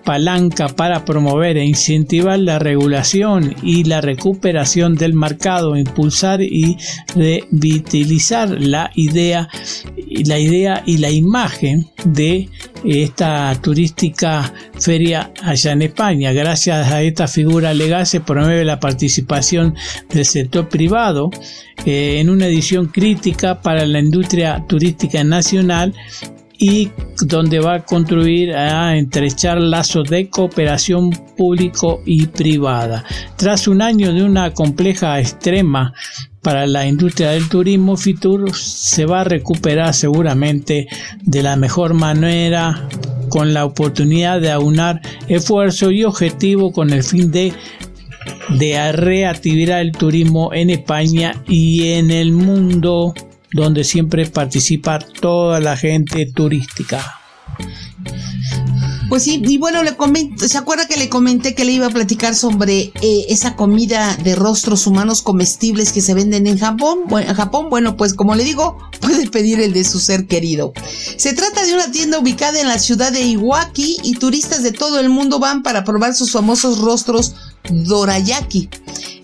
[0.06, 6.78] palanca para promover e incentivar la regulación y la recuperación del mercado, impulsar y
[7.14, 9.48] revitalizar la idea,
[10.24, 12.48] la idea y la imagen de
[12.84, 16.32] esta turística feria allá en España.
[16.32, 19.74] Gracias a esta figura legal se promueve la participación
[20.08, 21.30] del sector privado
[21.84, 25.92] eh, en una edición crítica para la industria turística nacional
[26.58, 26.90] y
[27.22, 33.04] donde va a contribuir a entrechar lazos de cooperación público y privada.
[33.36, 35.92] Tras un año de una compleja extrema
[36.42, 40.86] para la industria del turismo, Fitur se va a recuperar seguramente
[41.22, 42.88] de la mejor manera
[43.28, 47.52] con la oportunidad de aunar esfuerzo y objetivo con el fin de
[48.48, 53.14] de reactivar el turismo en España y en el mundo
[53.52, 57.20] donde siempre participa toda la gente turística.
[59.08, 59.96] Pues sí, y bueno, le
[60.48, 64.34] ¿se acuerda que le comenté que le iba a platicar sobre eh, esa comida de
[64.34, 67.04] rostros humanos comestibles que se venden en Japón?
[67.10, 70.72] En Japón, bueno, pues como le digo, puede pedir el de su ser querido.
[71.16, 74.98] Se trata de una tienda ubicada en la ciudad de Iwaki y turistas de todo
[74.98, 77.36] el mundo van para probar sus famosos rostros
[77.70, 78.68] dorayaki.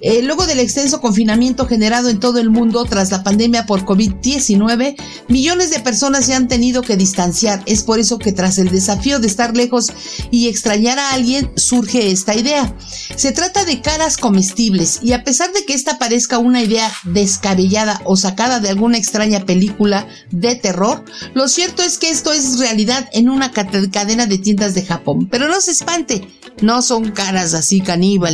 [0.04, 4.96] Eh, luego del extenso confinamiento generado en todo el mundo tras la pandemia por COVID-19,
[5.28, 7.62] millones de personas se han tenido que distanciar.
[7.66, 9.92] Es por eso que tras el desafío de estar lejos
[10.32, 12.76] y extrañar a alguien, surge esta idea.
[13.14, 18.00] Se trata de caras comestibles y a pesar de que esta parezca una idea descabellada
[18.04, 23.08] o sacada de alguna extraña película de terror, lo cierto es que esto es realidad
[23.12, 25.28] en una cadena de tiendas de Japón.
[25.30, 26.26] Pero no se espante,
[26.60, 28.31] no son caras así caníbales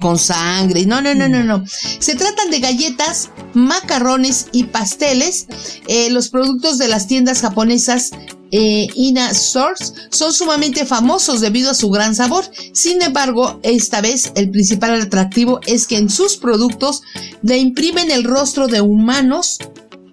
[0.00, 1.64] con sangre, no, no, no, no, no.
[1.98, 5.46] Se tratan de galletas, macarrones y pasteles.
[5.88, 8.10] Eh, los productos de las tiendas japonesas
[8.52, 12.44] eh, Ina Source son sumamente famosos debido a su gran sabor.
[12.72, 17.02] Sin embargo, esta vez el principal atractivo es que en sus productos
[17.42, 19.58] le imprimen el rostro de humanos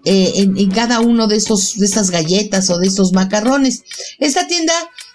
[0.06, 3.84] eh, en, cada uno de estos de estas galletas o de estos macarrones.
[4.20, 4.74] Esta tienda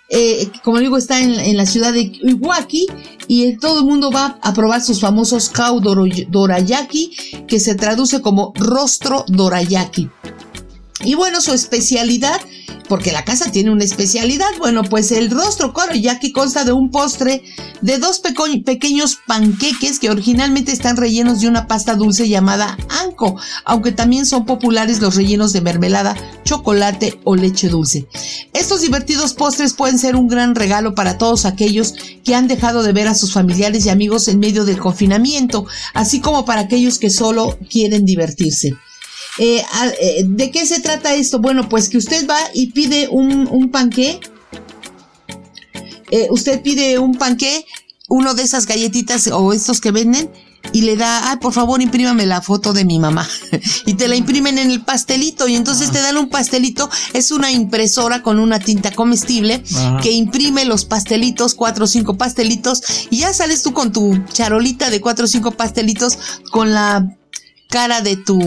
[0.09, 2.87] eh, como digo, está en, la ciudad de Iwaki
[3.27, 8.53] y todo el mundo va a probar sus famosos Kau Dorayaki, que se traduce como
[8.57, 10.09] rostro Dorayaki.
[11.05, 12.41] Y bueno, su especialidad
[12.89, 14.49] porque la casa tiene una especialidad.
[14.59, 15.73] Bueno, pues el rostro
[16.21, 17.43] que consta de un postre
[17.83, 23.93] de dos pequeños panqueques que originalmente están rellenos de una pasta dulce llamada anko, aunque
[23.93, 28.09] también son populares los rellenos de mermelada, chocolate o leche dulce.
[28.53, 31.95] Estos divertidos postres pueden ser un gran regalo para todos aquellos
[32.25, 36.21] que han dejado de ver a sus familiares y amigos en medio del confinamiento, así
[36.21, 38.77] como para aquellos que solo quieren divertirse.
[39.39, 39.63] Eh,
[40.01, 41.39] eh, ¿De qué se trata esto?
[41.39, 44.21] Bueno, pues que usted va y pide un, un panqué.
[46.11, 47.65] Eh, usted pide un panqué,
[48.09, 50.31] uno de esas galletitas o estos que venden,
[50.73, 53.29] y le da, ay, por favor, imprímame la foto de mi mamá.
[53.87, 56.91] y te la imprimen en el pastelito y entonces te dan un pastelito.
[57.13, 59.63] Es una impresora con una tinta comestible
[60.03, 64.91] que imprime los pastelitos, cuatro o cinco pastelitos, y ya sales tú con tu charolita
[64.91, 66.19] de cuatro o cinco pastelitos
[66.51, 67.17] con la
[67.69, 68.41] cara de tu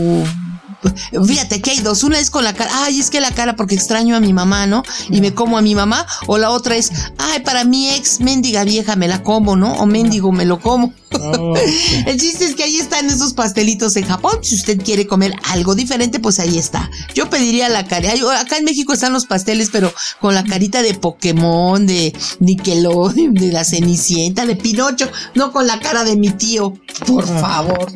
[1.26, 2.02] Fíjate que hay dos.
[2.02, 4.66] Una es con la cara, ay, es que la cara porque extraño a mi mamá,
[4.66, 4.82] ¿no?
[5.10, 6.06] Y me como a mi mamá.
[6.26, 9.74] O la otra es, ay, para mi ex mendiga vieja me la como, ¿no?
[9.74, 10.92] O mendigo me lo como.
[11.20, 11.54] Oh,
[12.06, 14.38] El chiste es que ahí están esos pastelitos en Japón.
[14.42, 16.90] Si usted quiere comer algo diferente, pues ahí está.
[17.14, 18.12] Yo pediría la cara.
[18.40, 23.52] Acá en México están los pasteles, pero con la carita de Pokémon, de Nickelodeon, de
[23.52, 26.72] la Cenicienta, de Pinocho, no con la cara de mi tío.
[27.06, 27.92] Por favor.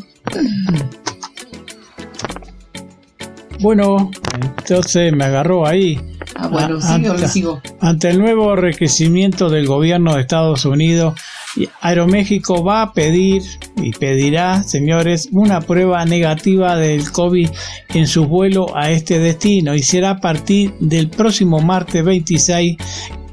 [3.60, 4.10] Bueno,
[4.58, 6.00] entonces me agarró ahí.
[6.34, 7.60] Ah, bueno, ante, sigo.
[7.80, 11.14] Ante el nuevo requerimiento del gobierno de Estados Unidos,
[11.80, 13.42] Aeroméxico va a pedir
[13.76, 17.48] y pedirá, señores, una prueba negativa del COVID
[17.94, 22.76] en su vuelo a este destino y será a partir del próximo martes 26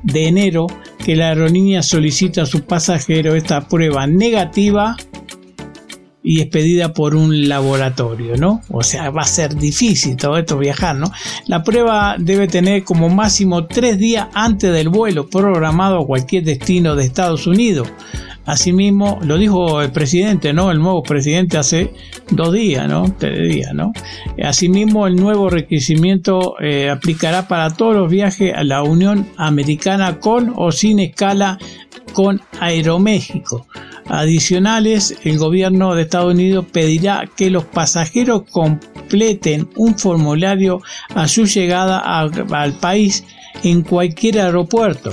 [0.04, 0.68] de enero
[1.04, 4.96] que la aerolínea solicita a su pasajero esta prueba negativa
[6.24, 8.62] y es pedida por un laboratorio, ¿no?
[8.70, 11.12] O sea, va a ser difícil todo esto viajar, ¿no?
[11.48, 16.96] La prueba debe tener como máximo tres días antes del vuelo programado a cualquier destino
[16.96, 17.90] de Estados Unidos.
[18.46, 20.72] Asimismo, lo dijo el presidente, ¿no?
[20.72, 21.94] El nuevo presidente hace
[22.30, 23.14] dos días, ¿no?
[23.18, 23.94] Tres días, ¿no?
[24.44, 30.54] Asimismo, el nuevo requerimiento eh, aplicará para todos los viajes a la Unión Americana con
[30.56, 31.58] o sin escala
[32.14, 33.66] con Aeroméxico
[34.08, 40.82] adicionales, el gobierno de Estados Unidos pedirá que los pasajeros completen un formulario
[41.16, 43.26] a su llegada al país
[43.64, 45.12] en cualquier aeropuerto.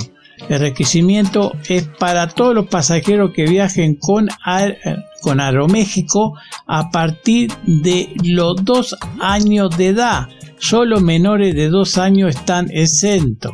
[0.49, 4.29] El requerimiento es para todos los pasajeros que viajen con,
[5.21, 6.35] con Aeroméxico
[6.67, 10.29] a partir de los dos años de edad
[10.61, 13.53] solo menores de dos años están exentos.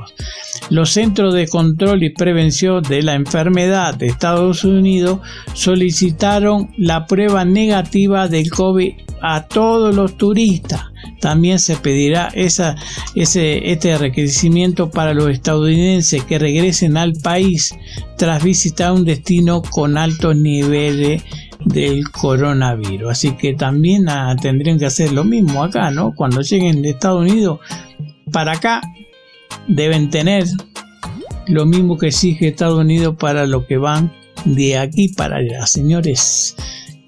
[0.68, 5.20] Los Centros de Control y Prevención de la Enfermedad de Estados Unidos
[5.54, 8.92] solicitaron la prueba negativa del COVID
[9.22, 10.82] a todos los turistas.
[11.20, 12.76] También se pedirá esa,
[13.14, 17.74] ese, este requerimiento para los estadounidenses que regresen al país
[18.18, 21.22] tras visitar un destino con altos niveles
[21.64, 23.10] del coronavirus.
[23.10, 26.14] Así que también ah, tendrían que hacer lo mismo acá, ¿no?
[26.14, 27.60] Cuando lleguen de Estados Unidos
[28.30, 28.80] para acá,
[29.68, 30.44] deben tener
[31.48, 34.12] lo mismo que exige Estados Unidos para lo que van
[34.44, 35.66] de aquí para allá.
[35.66, 36.56] Señores,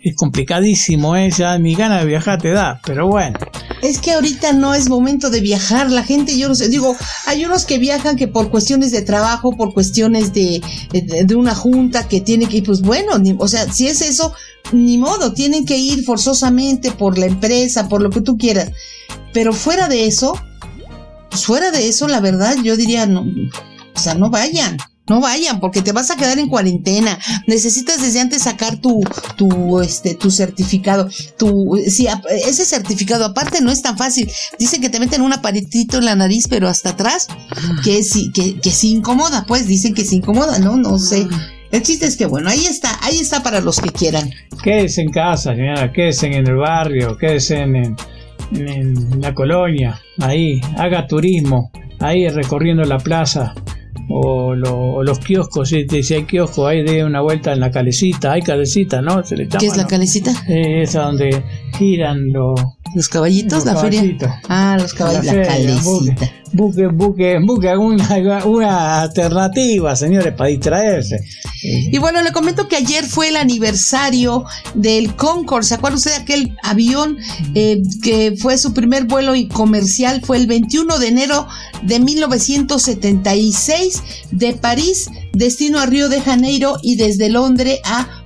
[0.03, 1.31] es complicadísimo, ¿eh?
[1.31, 3.39] Ya ni ganas de viajar te da, pero bueno.
[3.83, 5.91] Es que ahorita no es momento de viajar.
[5.91, 9.57] La gente, yo no sé, digo, hay unos que viajan que por cuestiones de trabajo,
[9.57, 10.61] por cuestiones de,
[10.91, 14.33] de, una junta que tiene que ir, pues bueno, o sea, si es eso,
[14.73, 18.73] ni modo, tienen que ir forzosamente por la empresa, por lo que tú quieras.
[19.33, 20.35] Pero fuera de eso,
[21.31, 23.27] pues fuera de eso, la verdad, yo diría, no,
[23.95, 24.77] o sea, no vayan.
[25.09, 27.19] No vayan porque te vas a quedar en cuarentena.
[27.47, 29.03] Necesitas desde antes sacar tu,
[29.37, 31.09] tu, este, tu certificado.
[31.39, 34.31] Tu, sí, ese certificado aparte no es tan fácil.
[34.59, 37.29] Dicen que te meten un aparitito en la nariz, pero hasta atrás,
[37.83, 40.77] que sí, que, que sí incomoda, pues dicen que sí incomoda, ¿no?
[40.77, 41.27] No sé.
[41.71, 44.31] El chiste es que bueno, ahí está, ahí está para los que quieran.
[44.63, 47.97] Quédese en casa, señora, quédese en el barrio, quédese en, en,
[48.53, 53.55] en la colonia, ahí, haga turismo, ahí recorriendo la plaza
[54.09, 58.43] o, los kioscos, si, si hay kioscos, ahí de una vuelta en la calecita, hay
[58.43, 59.25] calecita, ¿no?
[59.25, 60.33] Se le ¿Qué es la calecita?
[60.49, 61.43] esa donde
[61.79, 62.61] giran los...
[62.95, 63.65] ¿Los caballitos?
[63.65, 64.03] ¿La feria?
[64.49, 66.31] Ah, los caballitos, la, calecita.
[66.53, 71.19] Busque, busque, busque una, una alternativa, señores, para distraerse.
[71.63, 75.67] Y bueno, le comento que ayer fue el aniversario del Concorde.
[75.67, 77.19] ¿Se acuerda usted de aquel avión
[77.55, 80.23] eh, que fue su primer vuelo comercial?
[80.25, 81.47] Fue el 21 de enero
[81.83, 88.25] de 1976 de París, destino a Río de Janeiro y desde Londres a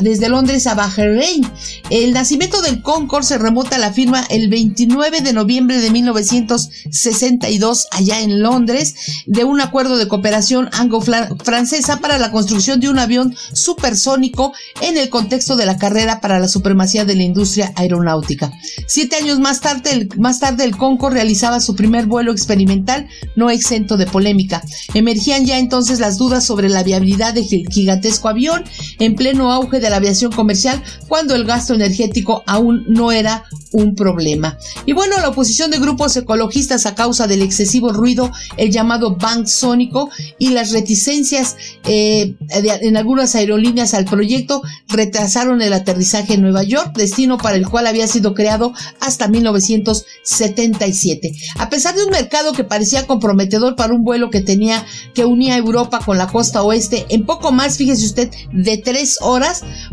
[0.00, 1.46] desde Londres a Bahrein.
[1.90, 7.88] El nacimiento del Concorde se remota a la firma el 29 de noviembre de 1962
[7.90, 8.94] allá en Londres
[9.26, 15.10] de un acuerdo de cooperación anglo-francesa para la construcción de un avión supersónico en el
[15.10, 18.52] contexto de la carrera para la supremacía de la industria aeronáutica.
[18.86, 23.50] Siete años más tarde, el, más tarde el Concorde realizaba su primer vuelo experimental no
[23.50, 24.62] exento de polémica.
[24.94, 28.64] Emergían ya entonces las dudas sobre la viabilidad del gigantesco avión
[28.98, 33.94] en pleno auge de la aviación comercial cuando el gasto energético aún no era un
[33.94, 34.58] problema.
[34.86, 39.46] Y bueno, la oposición de grupos ecologistas a causa del excesivo ruido, el llamado bank
[39.46, 46.64] sónico y las reticencias eh, en algunas aerolíneas al proyecto retrasaron el aterrizaje en Nueva
[46.64, 51.32] York, destino para el cual había sido creado hasta 1977.
[51.56, 54.84] A pesar de un mercado que parecía comprometedor para un vuelo que tenía
[55.14, 59.29] que unía Europa con la costa oeste en poco más, fíjese usted, de tres horas,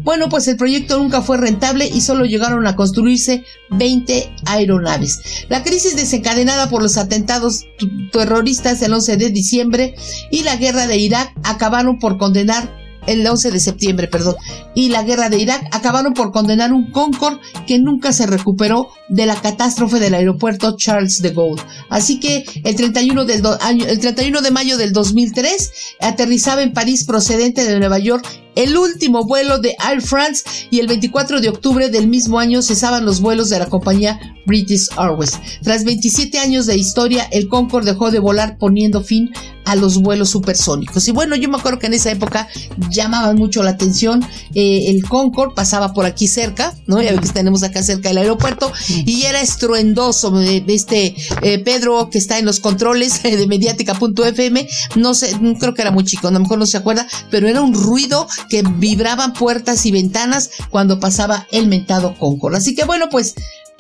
[0.04, 5.46] bueno, pues el proyecto nunca fue rentable y solo llegaron a construirse 20 aeronaves.
[5.50, 7.66] La crisis desencadenada por los atentados
[8.12, 9.96] terroristas el 11 de diciembre
[10.32, 14.36] y la guerra de Irak acabaron por condenar el 11 de septiembre, perdón,
[14.76, 19.26] y la guerra de Irak acabaron por condenar un Concorde que nunca se recuperó de
[19.26, 21.64] la catástrofe del aeropuerto Charles de Gaulle.
[21.90, 23.44] Así que el 31, del
[23.88, 28.26] el 31 de mayo del 2003 aterrizaba en París procedente de Nueva York
[28.58, 33.06] el último vuelo de Air France y el 24 de octubre del mismo año cesaban
[33.06, 35.40] los vuelos de la compañía British Airways.
[35.62, 39.30] Tras 27 años de historia, el Concorde dejó de volar poniendo fin
[39.68, 41.08] a los vuelos supersónicos.
[41.10, 42.48] Y bueno, yo me acuerdo que en esa época
[42.90, 44.24] llamaban mucho la atención.
[44.56, 47.02] Eh, el Concorde pasaba por aquí cerca, ¿no?
[47.02, 50.42] Ya que tenemos acá cerca del aeropuerto y era estruendoso.
[50.42, 55.82] Eh, este eh, Pedro que está en los controles de mediática.fm, no sé, creo que
[55.82, 59.34] era muy chico, a lo mejor no se acuerda, pero era un ruido que vibraban
[59.34, 62.58] puertas y ventanas cuando pasaba el mentado Concorde.
[62.58, 63.36] Así que bueno, pues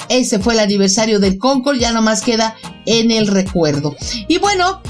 [0.09, 3.95] ese fue el aniversario del Concord, ya nomás queda en el recuerdo.
[4.27, 4.81] Y bueno,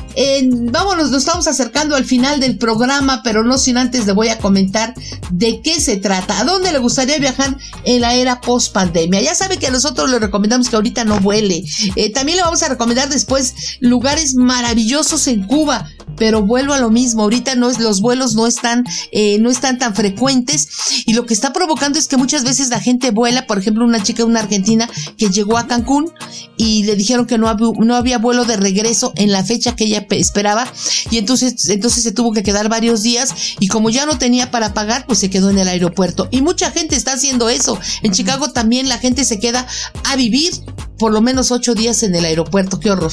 [0.72, 4.38] vámonos, nos estamos acercando al final del programa, pero no sin antes le voy a
[4.38, 4.93] comentar
[5.32, 9.22] de qué se trata, a dónde le gustaría viajar en la era post pandemia.
[9.22, 11.64] Ya sabe que a nosotros le recomendamos que ahorita no vuele.
[11.95, 16.89] Eh, también le vamos a recomendar después lugares maravillosos en Cuba pero vuelvo a lo
[16.89, 20.68] mismo, ahorita no es, los vuelos no están, eh, no están tan frecuentes
[21.05, 24.01] y lo que está provocando es que muchas veces la gente vuela, por ejemplo, una
[24.03, 26.11] chica, una argentina que llegó a Cancún
[26.57, 29.86] y le dijeron que no había, no había vuelo de regreso en la fecha que
[29.86, 30.68] ella esperaba
[31.11, 34.74] y entonces, entonces se tuvo que quedar varios días y como ya no tenía para
[34.74, 36.28] pagar, pues se quedó en el aeropuerto.
[36.32, 37.80] Y mucha gente está haciendo eso.
[38.01, 39.68] En Chicago también la gente se queda
[40.03, 40.53] a vivir
[40.98, 42.80] por lo menos ocho días en el aeropuerto.
[42.80, 43.12] Qué horror.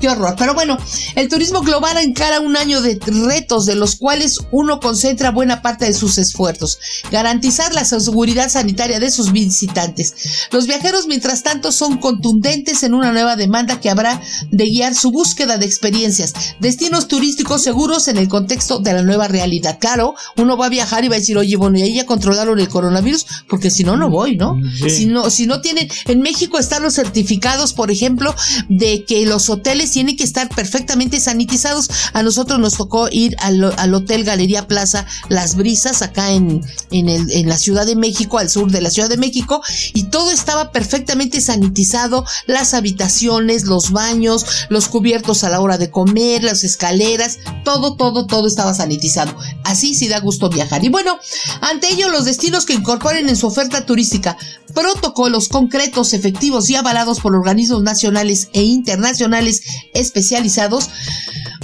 [0.00, 0.34] Qué horror.
[0.38, 0.76] Pero bueno,
[1.14, 5.86] el turismo global encara un año de retos de los cuales uno concentra buena parte
[5.86, 6.78] de sus esfuerzos.
[7.10, 10.14] Garantizar la seguridad sanitaria de sus visitantes.
[10.50, 14.20] Los viajeros, mientras tanto, son contundentes en una nueva demanda que habrá
[14.50, 16.34] de guiar su búsqueda de experiencias.
[16.60, 19.78] Destinos turísticos seguros en el contexto de la nueva realidad.
[19.80, 22.58] Claro, uno va a viajar y va a decir, oye, bueno, y ahí ya controlaron
[22.58, 24.56] el coronavirus, porque si no, no voy, ¿no?
[24.88, 27.25] Si no, si no tienen, en México están los certificados,
[27.74, 28.34] por ejemplo,
[28.68, 31.90] de que los hoteles tienen que estar perfectamente sanitizados.
[32.12, 37.48] A nosotros nos tocó ir al, Hotel Galería Plaza Las Brisas, acá en, en, en
[37.48, 39.62] la Ciudad de México, al sur de la Ciudad de México,
[39.94, 45.90] y todo estaba perfectamente sanitizado, las habitaciones, los baños, los cubiertos a la hora de
[45.90, 49.36] comer, las escaleras, todo, todo, todo estaba sanitizado.
[49.64, 50.84] Así sí da gusto viajar.
[50.84, 51.18] Y bueno,
[51.60, 54.36] ante ello los destinos que incorporen en su oferta turística
[54.76, 59.62] protocolos concretos, efectivos y avalados por organismos nacionales e internacionales
[59.94, 60.90] especializados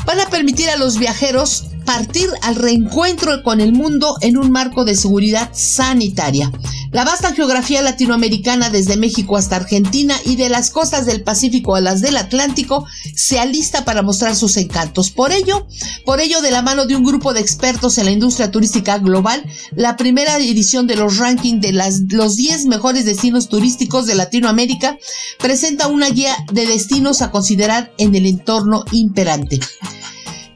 [0.04, 4.84] van a permitir a los viajeros partir al reencuentro con el mundo en un marco
[4.84, 6.50] de seguridad sanitaria.
[6.92, 11.80] La vasta geografía latinoamericana desde México hasta Argentina y de las costas del Pacífico a
[11.80, 15.10] las del Atlántico se alista para mostrar sus encantos.
[15.10, 15.66] Por ello,
[16.04, 19.42] por ello de la mano de un grupo de expertos en la industria turística global,
[19.74, 24.98] la primera edición de los rankings de los 10 mejores destinos turísticos de Latinoamérica
[25.38, 29.60] presenta una guía de destinos a considerar en el entorno imperante.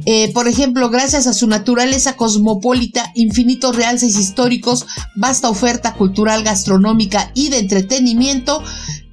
[0.04, 7.30] Eh, por ejemplo, gracias a su naturaleza cosmopolita, infinitos realces históricos, vasta oferta cultural, gastronómica
[7.34, 8.62] y de entretenimiento,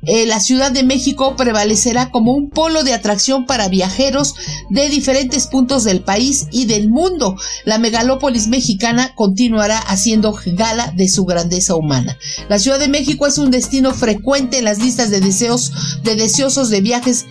[0.05, 4.35] eh, la Ciudad de México prevalecerá como un polo de atracción para viajeros
[4.69, 7.37] de diferentes puntos del país y del mundo.
[7.63, 12.17] La megalópolis mexicana continuará haciendo gala de su grandeza humana.
[12.49, 15.71] La Ciudad de México es un destino frecuente en las listas de deseos
[16.03, 17.25] de deseosos de viajes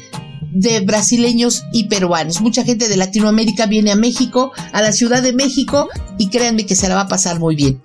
[0.54, 2.40] de brasileños y peruanos.
[2.40, 5.88] Mucha gente de Latinoamérica viene a México, a la Ciudad de México,
[6.18, 7.82] y créanme que se la va a pasar muy bien.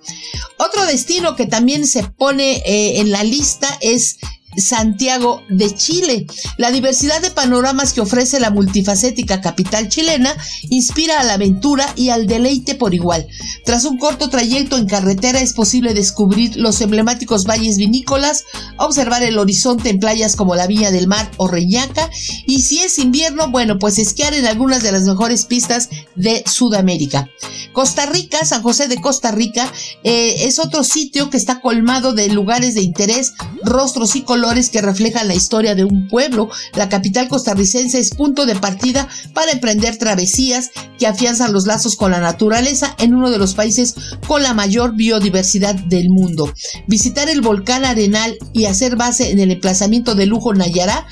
[0.58, 4.18] Otro destino que también se pone eh, en la lista es
[4.56, 6.26] Santiago de Chile.
[6.56, 10.34] La diversidad de panoramas que ofrece la multifacética capital chilena
[10.70, 13.26] inspira a la aventura y al deleite por igual.
[13.64, 18.44] Tras un corto trayecto en carretera es posible descubrir los emblemáticos valles vinícolas,
[18.78, 22.10] observar el horizonte en playas como la Villa del Mar o Reñaca
[22.46, 27.28] y si es invierno, bueno, pues esquiar en algunas de las mejores pistas de Sudamérica.
[27.72, 29.70] Costa Rica, San José de Costa Rica,
[30.02, 34.37] eh, es otro sitio que está colmado de lugares de interés, rostros y colores
[34.70, 39.52] que reflejan la historia de un pueblo, la capital costarricense es punto de partida para
[39.52, 43.94] emprender travesías que afianzan los lazos con la naturaleza en uno de los países
[44.26, 46.52] con la mayor biodiversidad del mundo.
[46.86, 51.06] Visitar el volcán Arenal y hacer base en el emplazamiento de lujo Nayará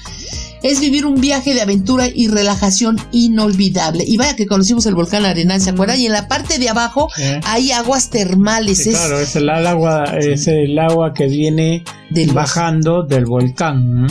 [0.63, 4.05] es vivir un viaje de aventura y relajación inolvidable.
[4.07, 6.01] Y vaya que conocimos el volcán Arenal, ¿se acuerdan?
[6.01, 7.09] Y en la parte de abajo
[7.45, 8.87] hay aguas termales.
[8.89, 11.85] claro, es el agua, es el agua que viene
[12.33, 14.07] bajando del volcán.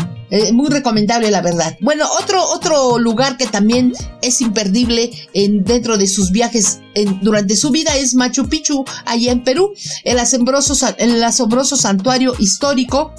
[0.53, 1.77] muy recomendable, la verdad.
[1.81, 6.79] Bueno, otro, otro lugar que también es imperdible en, dentro de sus viajes
[7.21, 9.73] durante su vida es Machu Picchu, allá en Perú,
[10.03, 13.13] el asombroso, el asombroso santuario histórico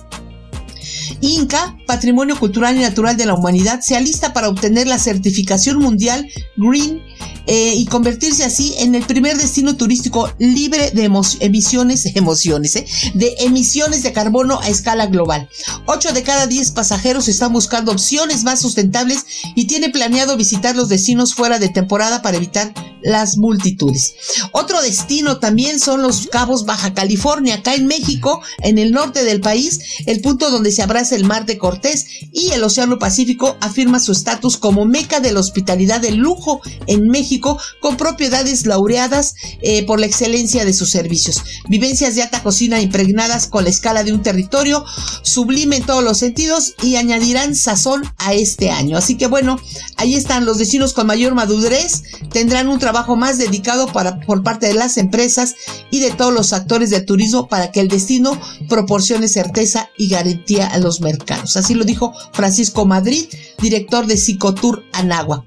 [1.21, 6.29] Inca, Patrimonio Cultural y Natural de la Humanidad, se alista para obtener la certificación mundial
[6.57, 7.03] Green
[7.47, 11.05] eh, y convertirse así en el primer destino turístico libre de
[11.41, 15.49] emisiones, emociones, eh, de emisiones de carbono a escala global.
[15.87, 20.89] 8 de cada 10 pasajeros están buscando opciones más sustentables y tiene planeado visitar los
[20.89, 24.15] destinos fuera de temporada para evitar las multitudes.
[24.53, 29.41] Otro destino también son los Cabos Baja California, acá en México, en el norte del
[29.41, 34.01] país, el punto donde se abraza el mar de Cortés y el Océano Pacífico afirma
[34.01, 39.85] su estatus como meca de la hospitalidad de lujo en México, con propiedades laureadas eh,
[39.87, 41.43] por la excelencia de sus servicios.
[41.69, 44.85] Vivencias de alta cocina impregnadas con la escala de un territorio
[45.23, 48.97] sublime en todos los sentidos y añadirán sazón a este año.
[48.97, 49.59] Así que bueno,
[49.97, 52.03] ahí están los destinos con mayor madurez,
[52.33, 55.55] tendrán un trabajo más dedicado para, por parte de las empresas
[55.91, 58.39] y de todos los actores del turismo para que el destino
[58.69, 61.57] proporcione certeza y garantía a los mercados.
[61.57, 63.27] Así lo dijo Francisco Madrid,
[63.59, 65.45] director de Psicotour Anagua.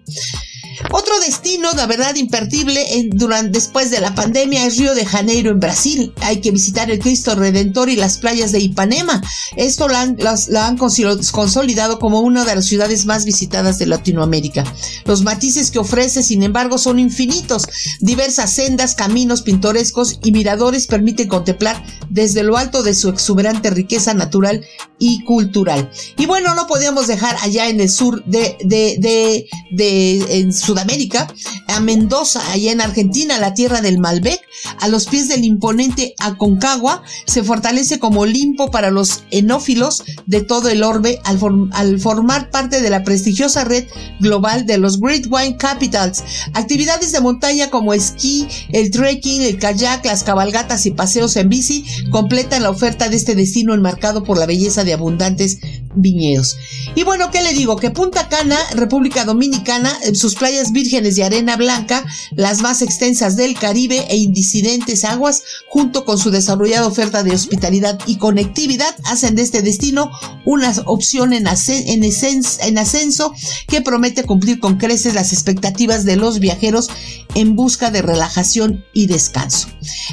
[0.91, 5.59] Otro destino, la verdad, imperdible durante, después de la pandemia es Río de Janeiro en
[5.59, 6.13] Brasil.
[6.21, 9.21] Hay que visitar el Cristo Redentor y las playas de Ipanema.
[9.55, 10.17] Esto la han,
[10.57, 14.63] han consolidado como una de las ciudades más visitadas de Latinoamérica.
[15.05, 17.67] Los matices que ofrece, sin embargo, son infinitos.
[17.99, 24.13] Diversas sendas, caminos pintorescos y miradores permiten contemplar desde lo alto de su exuberante riqueza
[24.13, 24.65] natural
[24.97, 25.91] y cultural.
[26.17, 31.27] Y bueno, no podíamos dejar allá en el sur de, de, de, de en Sudamérica,
[31.67, 34.39] a Mendoza, allá en Argentina, la tierra del Malbec,
[34.79, 40.69] a los pies del imponente Aconcagua, se fortalece como Olimpo para los enófilos de todo
[40.69, 43.87] el orbe al formar parte de la prestigiosa red
[44.19, 46.23] global de los Great Wine Capitals.
[46.53, 51.83] Actividades de montaña como esquí, el trekking, el kayak, las cabalgatas y paseos en bici
[52.11, 55.57] completan la oferta de este destino enmarcado por la belleza de abundantes
[55.95, 56.57] viñedos.
[56.95, 57.75] Y bueno, ¿qué le digo?
[57.75, 63.57] Que Punta Cana, República Dominicana, sus playas vírgenes de arena blanca, las más extensas del
[63.57, 69.41] Caribe e indicidentes aguas, junto con su desarrollada oferta de hospitalidad y conectividad, hacen de
[69.41, 70.11] este destino
[70.45, 73.33] una opción en, en ascenso
[73.67, 76.89] que promete cumplir con creces las expectativas de los viajeros
[77.35, 79.67] en busca de relajación y descanso.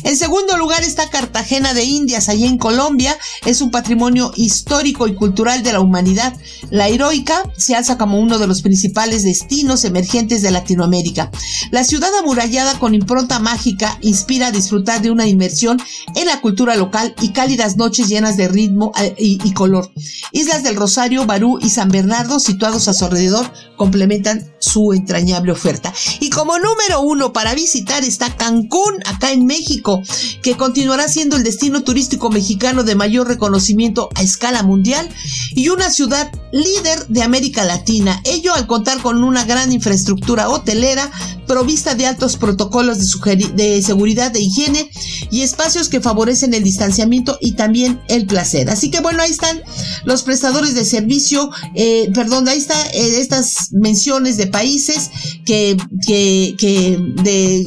[0.04, 3.16] En segundo lugar está Cartagena de Indias, allí en Colombia.
[3.44, 6.34] Es un patrimonio histórico y cultural de la humanidad.
[6.70, 11.30] La heroica se alza como uno de los principales destinos emergentes de Latinoamérica.
[11.70, 15.78] La ciudad amurallada con impronta mágica inspira a disfrutar de una inmersión
[16.14, 19.92] en la cultura local y cálidas noches llenas de ritmo eh, y, y color.
[20.32, 25.92] Islas del Rosario, Barú y San Bernardo, situados a su alrededor, complementan su entrañable oferta.
[26.20, 30.02] Y como número uno para visitar está Cancún, acá en México,
[30.42, 35.08] que continuará siendo el destino turístico mexicano de mayor reconocimiento a escala mundial
[35.56, 38.20] y una ciudad líder de América Latina.
[38.24, 41.10] Ello al contar con una gran infraestructura hotelera
[41.46, 44.90] provista de altos protocolos de, seguridad de higiene
[45.30, 48.68] y espacios que favorecen el distanciamiento y también el placer.
[48.68, 49.62] Así que bueno, ahí están
[50.04, 55.10] los prestadores de servicio, eh, perdón, ahí está eh, estas menciones de países
[55.46, 57.64] que, que, que, de,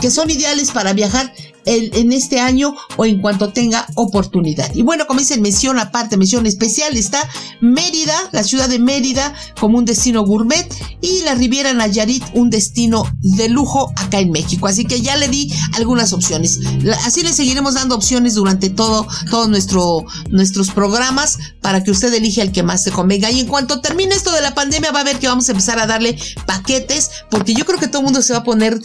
[0.00, 1.32] que son ideales para viajar
[1.66, 4.72] en este año o en cuanto tenga oportunidad.
[4.74, 7.28] Y bueno, como dicen, mención aparte, mención especial, está
[7.60, 10.66] Mérida, la ciudad de Mérida, como un destino gourmet,
[11.00, 14.66] y la Riviera Nayarit, un destino de lujo acá en México.
[14.66, 16.60] Así que ya le di algunas opciones.
[17.04, 22.42] Así le seguiremos dando opciones durante todo, todo nuestro, nuestros programas para que usted elija
[22.42, 23.30] el que más se convenga.
[23.30, 25.78] Y en cuanto termine esto de la pandemia, va a ver que vamos a empezar
[25.78, 28.80] a darle paquetes, porque yo creo que todo el mundo se va a poner,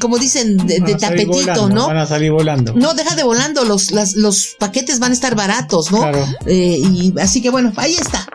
[0.00, 1.86] como dicen, de, tapetito, ¿no?
[2.30, 2.72] Volando.
[2.74, 5.98] No, deja de volando, los, los paquetes van a estar baratos, ¿no?
[5.98, 6.26] Claro.
[6.46, 8.26] Eh, y así que bueno, ahí está.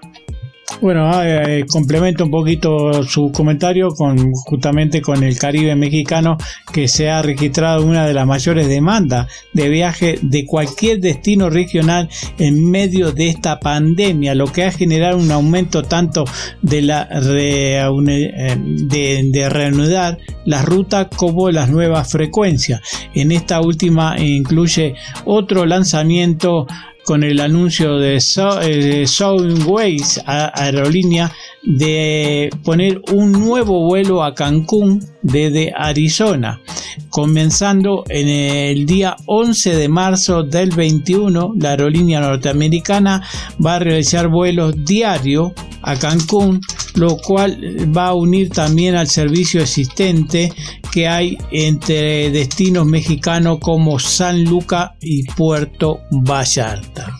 [0.81, 6.37] Bueno, ah, eh, complemento un poquito su comentario con justamente con el Caribe mexicano
[6.73, 12.09] que se ha registrado una de las mayores demandas de viaje de cualquier destino regional
[12.39, 16.25] en medio de esta pandemia, lo que ha generado un aumento tanto
[16.63, 22.81] de la eh, de, de reanudar la ruta como las nuevas frecuencias.
[23.13, 26.65] En esta última incluye otro lanzamiento
[27.03, 31.31] con el anuncio de eh, Soundways Aerolínea
[31.63, 36.61] de poner un nuevo vuelo a Cancún desde Arizona,
[37.09, 41.53] comenzando en el día 11 de marzo del 21.
[41.59, 43.23] La aerolínea norteamericana
[43.63, 45.51] va a realizar vuelos diarios
[45.81, 46.61] a Cancún,
[46.95, 47.57] lo cual
[47.95, 50.51] va a unir también al servicio existente
[50.91, 57.19] que hay entre destinos mexicanos como San Luca y Puerto Vallarta.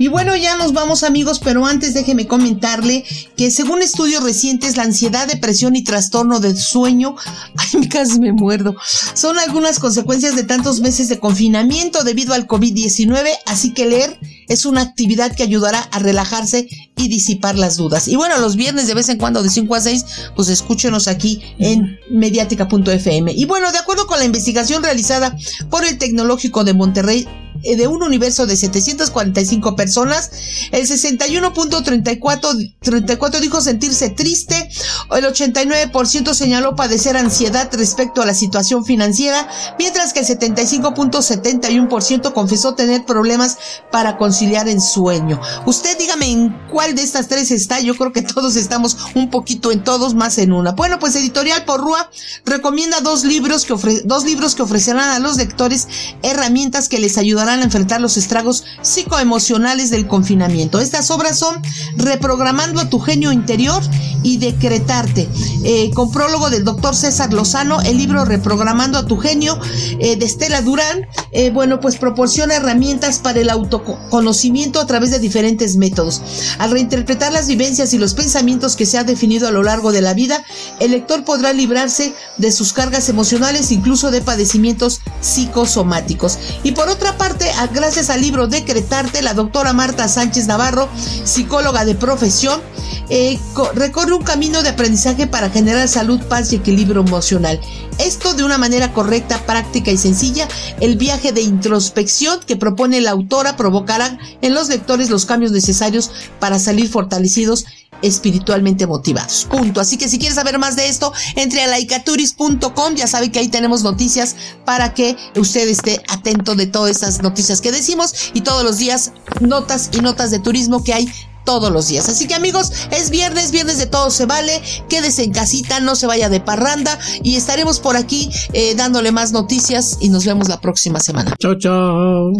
[0.00, 3.04] Y bueno, ya nos vamos amigos, pero antes déjeme comentarle
[3.36, 7.16] que según estudios recientes, la ansiedad, depresión y trastorno del sueño,
[7.74, 8.74] ay, casi me muerdo,
[9.12, 14.64] son algunas consecuencias de tantos meses de confinamiento debido al COVID-19, así que leer es
[14.64, 18.08] una actividad que ayudará a relajarse y disipar las dudas.
[18.08, 21.42] Y bueno, los viernes de vez en cuando de 5 a 6, pues escúchenos aquí
[21.58, 23.32] en mediática.fm.
[23.32, 25.36] Y bueno, de acuerdo con la investigación realizada
[25.68, 27.28] por el Tecnológico de Monterrey,
[27.62, 30.30] de un universo de 745 personas,
[30.72, 34.68] el 61.34 dijo sentirse triste,
[35.10, 39.48] el 89% señaló padecer ansiedad respecto a la situación financiera,
[39.78, 43.58] mientras que el 75.71% confesó tener problemas
[43.90, 45.40] para conciliar el sueño.
[45.66, 49.72] Usted dígame en cuál de estas tres está, yo creo que todos estamos un poquito
[49.72, 50.72] en todos, más en una.
[50.72, 52.10] Bueno, pues Editorial Porrúa
[52.44, 55.88] recomienda dos libros que, dos libros que ofrecerán a los lectores
[56.22, 60.80] herramientas que les ayudarán enfrentar los estragos psicoemocionales del confinamiento.
[60.80, 61.60] Estas obras son
[61.96, 63.82] Reprogramando a tu genio interior
[64.22, 65.28] y Decretarte,
[65.64, 69.58] eh, con prólogo del doctor César Lozano, el libro Reprogramando a tu genio
[69.98, 75.18] eh, de Estela Durán, eh, bueno, pues proporciona herramientas para el autoconocimiento a través de
[75.18, 76.22] diferentes métodos.
[76.58, 80.02] Al reinterpretar las vivencias y los pensamientos que se ha definido a lo largo de
[80.02, 80.44] la vida,
[80.80, 86.38] el lector podrá librarse de sus cargas emocionales, incluso de padecimientos psicosomáticos.
[86.62, 87.39] Y por otra parte,
[87.72, 90.88] gracias al libro Decretarte, la doctora Marta Sánchez Navarro,
[91.24, 92.60] psicóloga de profesión,
[93.08, 93.38] eh,
[93.74, 97.60] recorre un camino de aprendizaje para generar salud, paz y equilibrio emocional.
[97.98, 100.48] Esto de una manera correcta, práctica y sencilla,
[100.80, 106.10] el viaje de introspección que propone la autora provocará en los lectores los cambios necesarios
[106.38, 107.66] para salir fortalecidos
[108.02, 109.46] espiritualmente motivados.
[109.50, 109.80] Punto.
[109.80, 112.94] Así que si quieres saber más de esto, entre a laicaturis.com.
[112.94, 117.60] Ya sabe que ahí tenemos noticias para que usted esté atento de todas esas noticias
[117.60, 121.12] que decimos y todos los días notas y notas de turismo que hay
[121.44, 122.08] todos los días.
[122.08, 124.60] Así que amigos, es viernes, viernes de todo se vale.
[124.88, 129.32] Quédese en casita, no se vaya de parranda y estaremos por aquí eh, dándole más
[129.32, 131.34] noticias y nos vemos la próxima semana.
[131.38, 132.32] Chao, chao.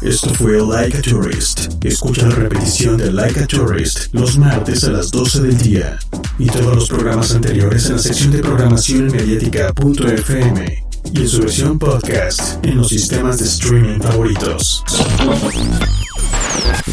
[0.00, 1.84] Esto fue Like a Tourist.
[1.84, 5.98] Escucha la repetición de Like a Tourist los martes a las 12 del día
[6.38, 11.40] y todos los programas anteriores en la sección de programación en mediática.fm y en su
[11.40, 14.84] versión podcast en los sistemas de streaming favoritos.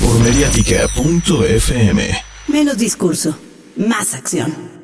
[0.02, 2.10] Por mediática.fm.
[2.48, 3.38] Menos discurso,
[3.76, 4.79] más acción.